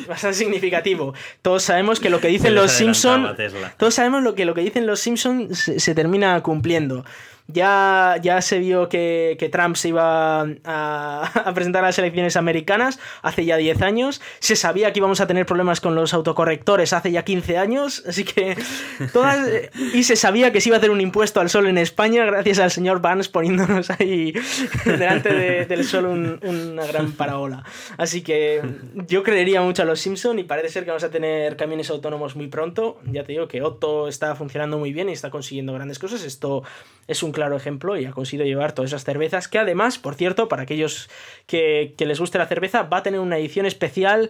[0.09, 1.13] bastante significativo.
[1.41, 3.37] Todos sabemos que lo que dicen los Simpsons.
[3.77, 7.05] Todos sabemos lo que lo que dicen los Simpsons se, se termina cumpliendo.
[7.47, 10.45] Ya, ya se vio que, que Trump se iba a,
[11.45, 14.21] a, presentar a las elecciones americanas hace ya 10 años.
[14.39, 18.03] Se sabía que íbamos a tener problemas con los autocorrectores hace ya 15 años.
[18.07, 18.57] Así que
[19.13, 19.47] todas.
[19.93, 22.59] Y se sabía que se iba a hacer un impuesto al sol en España gracias
[22.59, 24.33] al señor Vance poniéndonos ahí
[24.85, 27.63] delante del sol una gran parabola.
[27.97, 28.61] Así que
[29.07, 32.35] yo creería mucho a los Simpson y parece ser que vamos a tener camiones autónomos
[32.35, 32.99] muy pronto.
[33.05, 36.23] Ya te digo que Otto está funcionando muy bien y está consiguiendo grandes cosas.
[36.23, 36.63] Esto
[37.07, 40.47] es un claro ejemplo y ha conseguido llevar todas esas cervezas que además, por cierto,
[40.47, 41.09] para aquellos
[41.45, 44.29] que, les guste la cerveza, va a tener una edición especial.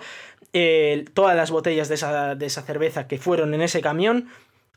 [0.54, 4.28] Eh, todas las botellas de esa, de esa cerveza que fueron en ese camión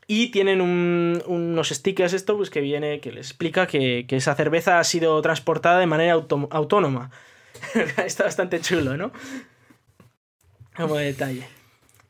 [0.07, 4.83] y tienen unos stickers esto pues que viene que les explica que, esa cerveza ha
[4.83, 7.11] sido transportada de manera autónoma
[8.05, 9.11] está bastante chulo no
[10.75, 11.47] como detalle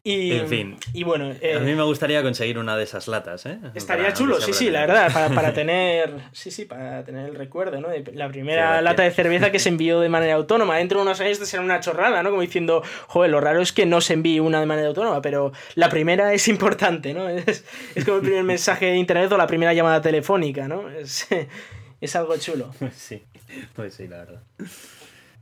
[0.07, 0.77] y, en fin.
[0.93, 1.31] Y bueno.
[1.31, 3.57] a mí me gustaría conseguir una de esas latas, ¿eh?
[3.73, 6.13] Estaría chulo, sí, sí, la verdad, para, tener.
[6.31, 7.87] Sí, sí, para tener el recuerdo, ¿no?
[8.13, 10.77] La primera lata de cerveza que se envió de manera autónoma.
[10.77, 12.29] Dentro de unos años será una chorrada, ¿no?
[12.29, 15.53] Como diciendo, joder, lo raro es que no se envíe una de manera autónoma, pero
[15.73, 17.27] la primera es importante, ¿no?
[17.45, 17.63] Es,
[18.05, 20.87] como el primer mensaje de internet o la primera llamada telefónica, ¿no?
[20.87, 21.27] Es,
[21.99, 22.71] es algo chulo.
[22.95, 23.23] Sí,
[23.75, 24.41] pues sí, la verdad.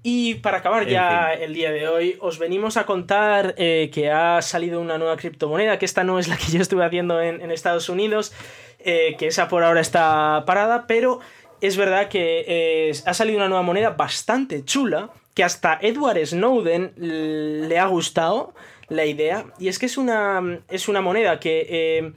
[0.06, 4.42] Y para acabar ya el día de hoy, os venimos a contar eh, que ha
[4.42, 7.88] salido una nueva criptomoneda, que esta no es la que yo estuve haciendo en, Estados
[7.88, 8.34] Unidos,
[8.80, 11.22] eh, que esa por ahora está parada, pero
[11.62, 16.92] es verdad que eh, ha salido una nueva moneda bastante chula, que hasta Edward Snowden
[16.98, 18.54] le ha gustado
[18.90, 22.14] la idea, y es que es una, es una moneda que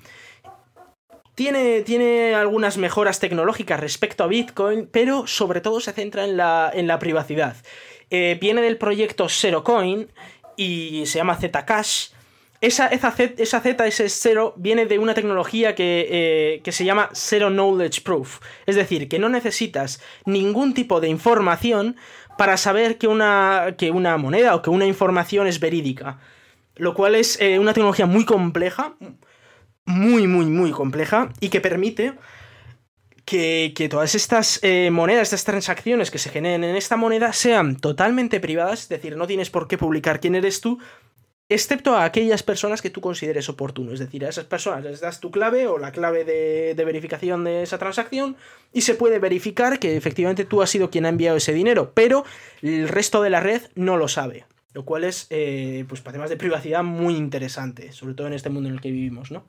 [1.36, 6.70] tiene, tiene, algunas mejoras tecnológicas respecto a Bitcoin, pero sobre todo se centra en la,
[6.74, 7.56] en la privacidad.
[8.10, 10.08] Eh, viene del proyecto ZeroCoin
[10.56, 12.08] y se llama Zcash.
[12.62, 17.10] Esa, esa, esa Z, ese cero, viene de una tecnología que, eh, que, se llama
[17.12, 18.40] Zero Knowledge Proof.
[18.64, 21.96] Es decir, que no necesitas ningún tipo de información
[22.38, 26.18] para saber que una, que una moneda o que una información es verídica.
[26.76, 28.94] Lo cual es eh, una tecnología muy compleja,
[29.86, 32.14] muy, muy, muy compleja y que permite
[33.24, 38.40] que, todas estas eh, monedas, estas transacciones que se generen en esta moneda sean totalmente
[38.40, 40.78] privadas, es decir, no tienes por qué publicar quién eres tú,
[41.48, 43.92] excepto a aquellas personas que tú consideres oportuno.
[43.92, 47.44] Es decir, a esas personas les das tu clave o la clave de, de, verificación
[47.44, 48.36] de esa transacción
[48.72, 52.24] y se puede verificar que efectivamente tú has sido quien ha enviado ese dinero, pero
[52.62, 54.44] el resto de la red no lo sabe.
[54.72, 58.50] Lo cual es, eh, pues, para temas de privacidad muy interesante, sobre todo en este
[58.50, 59.46] mundo en el que vivimos, ¿no?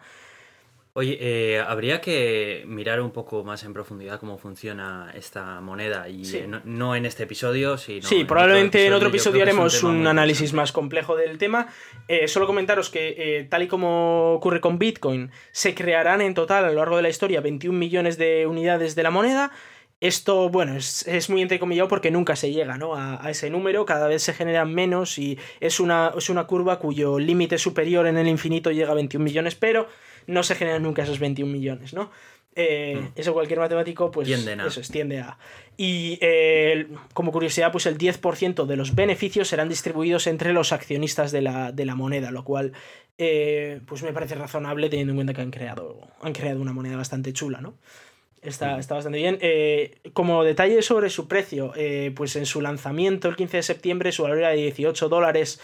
[0.98, 6.24] Oye, eh, habría que mirar un poco más en profundidad cómo funciona esta moneda y
[6.64, 11.16] no, en este episodio, sino sí, probablemente en otro episodio haremos un, análisis más complejo
[11.16, 11.68] del tema.
[12.08, 16.66] Eh, solo comentaros que eh, tal y como ocurre con Bitcoin, se crearán en total
[16.66, 19.52] a lo largo de la historia 21 millones de unidades de la moneda.
[20.00, 22.96] Esto, bueno, es, muy entrecomillado porque nunca se llega ¿no?
[22.96, 26.80] a, a, ese número, cada vez se generan menos y es una, es una curva
[26.80, 29.88] cuyo límite superior en el infinito llega a 21 millones, pero
[30.28, 32.12] no se generan nunca esos 21 millones, ¿no?
[32.60, 33.20] Eh, mm.
[33.20, 35.38] Eso cualquier matemático, pues eso extiende a.
[35.78, 41.32] Y eh, como curiosidad, pues el 10% de los beneficios serán distribuidos entre los accionistas
[41.32, 42.74] de la, moneda, lo cual
[43.20, 46.98] eh, pues me parece razonable teniendo en cuenta que han creado, han creado una moneda
[46.98, 47.76] bastante chula, ¿no?
[48.42, 48.80] Está, mm.
[48.80, 49.40] está bastante bien.
[50.14, 51.74] como detalle sobre su precio,
[52.16, 55.60] pues en su lanzamiento el 15 de septiembre su valor era de 18 dólares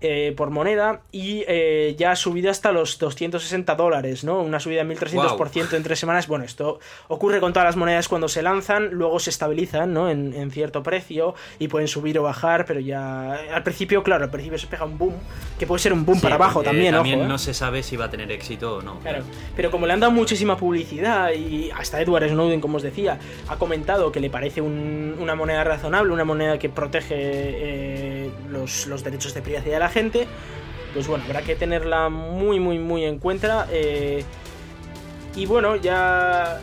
[0.00, 4.40] eh, por moneda y eh, ya ha subido hasta los 260 dólares, ¿no?
[4.40, 6.28] Una subida de 1300% en tres semanas.
[6.28, 6.78] Bueno, esto
[7.08, 10.08] ocurre con todas las monedas cuando se lanzan, luego se estabilizan, ¿no?
[10.08, 14.56] En, cierto precio y pueden subir o bajar, pero ya al principio, claro, al principio
[14.56, 15.14] se pega un boom,
[15.58, 17.26] que puede ser un boom para abajo también, También ¿eh?
[17.26, 19.00] no se sabe si va a tener éxito o no.
[19.00, 19.24] Claro,
[19.56, 23.18] pero como le han dado muchísima publicidad y hasta Edward Snowden, como os decía,
[23.48, 29.34] ha comentado que le parece una moneda razonable, una moneda que protege los, los derechos
[29.34, 30.26] de privacidad de la gente,
[30.94, 33.66] pues bueno, habrá que tenerla muy, muy, muy en cuenta.
[33.70, 34.24] Eh,
[35.36, 36.60] y bueno, ya,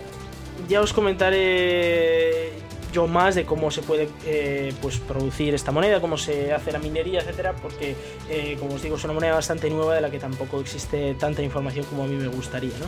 [0.67, 2.51] ya os comentaré
[2.95, 6.79] yo más de cómo se puede eh, pues producir esta moneda, cómo se hace la
[6.79, 7.93] minería, etcétera, porque
[8.29, 11.41] eh, como os digo, es una moneda bastante nueva de la que tampoco existe tanta
[11.41, 12.85] información como a mí me gustaría, ¿no?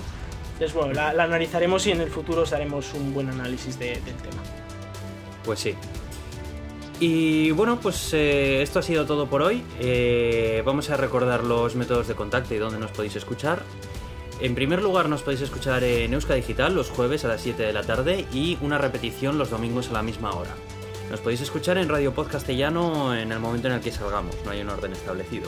[0.53, 4.41] Entonces, bueno, la, analizaremos y en el futuro os daremos un buen análisis del tema.
[5.43, 5.75] Pues sí,
[6.99, 9.63] y bueno, pues eh, esto ha sido todo por hoy.
[9.79, 13.63] Eh, vamos a recordar los métodos de contacto y dónde nos podéis escuchar.
[14.39, 17.73] En primer lugar, nos podéis escuchar en Euska Digital los jueves a las 7 de
[17.73, 20.55] la tarde y una repetición los domingos a la misma hora.
[21.09, 24.51] Nos podéis escuchar en Radio Pod Castellano en el momento en el que salgamos, no
[24.51, 25.47] hay un orden establecido.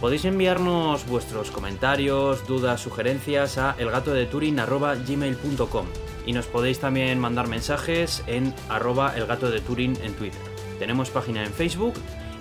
[0.00, 5.86] Podéis enviarnos vuestros comentarios, dudas, sugerencias a elgatodeturing.gmail.com
[6.24, 10.49] y nos podéis también mandar mensajes en arroba en Twitter.
[10.80, 11.92] Tenemos página en Facebook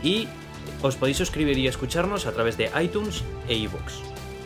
[0.02, 0.30] y
[0.82, 4.00] os podéis suscribir y escucharnos a través de iTunes e iVoox.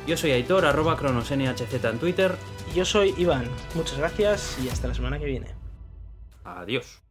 [0.07, 2.35] Yo soy Aitor, arroba cronosnhz en Twitter.
[2.75, 3.47] Yo soy Iván.
[3.75, 5.53] Muchas gracias y hasta la semana que viene.
[6.43, 7.03] Adiós.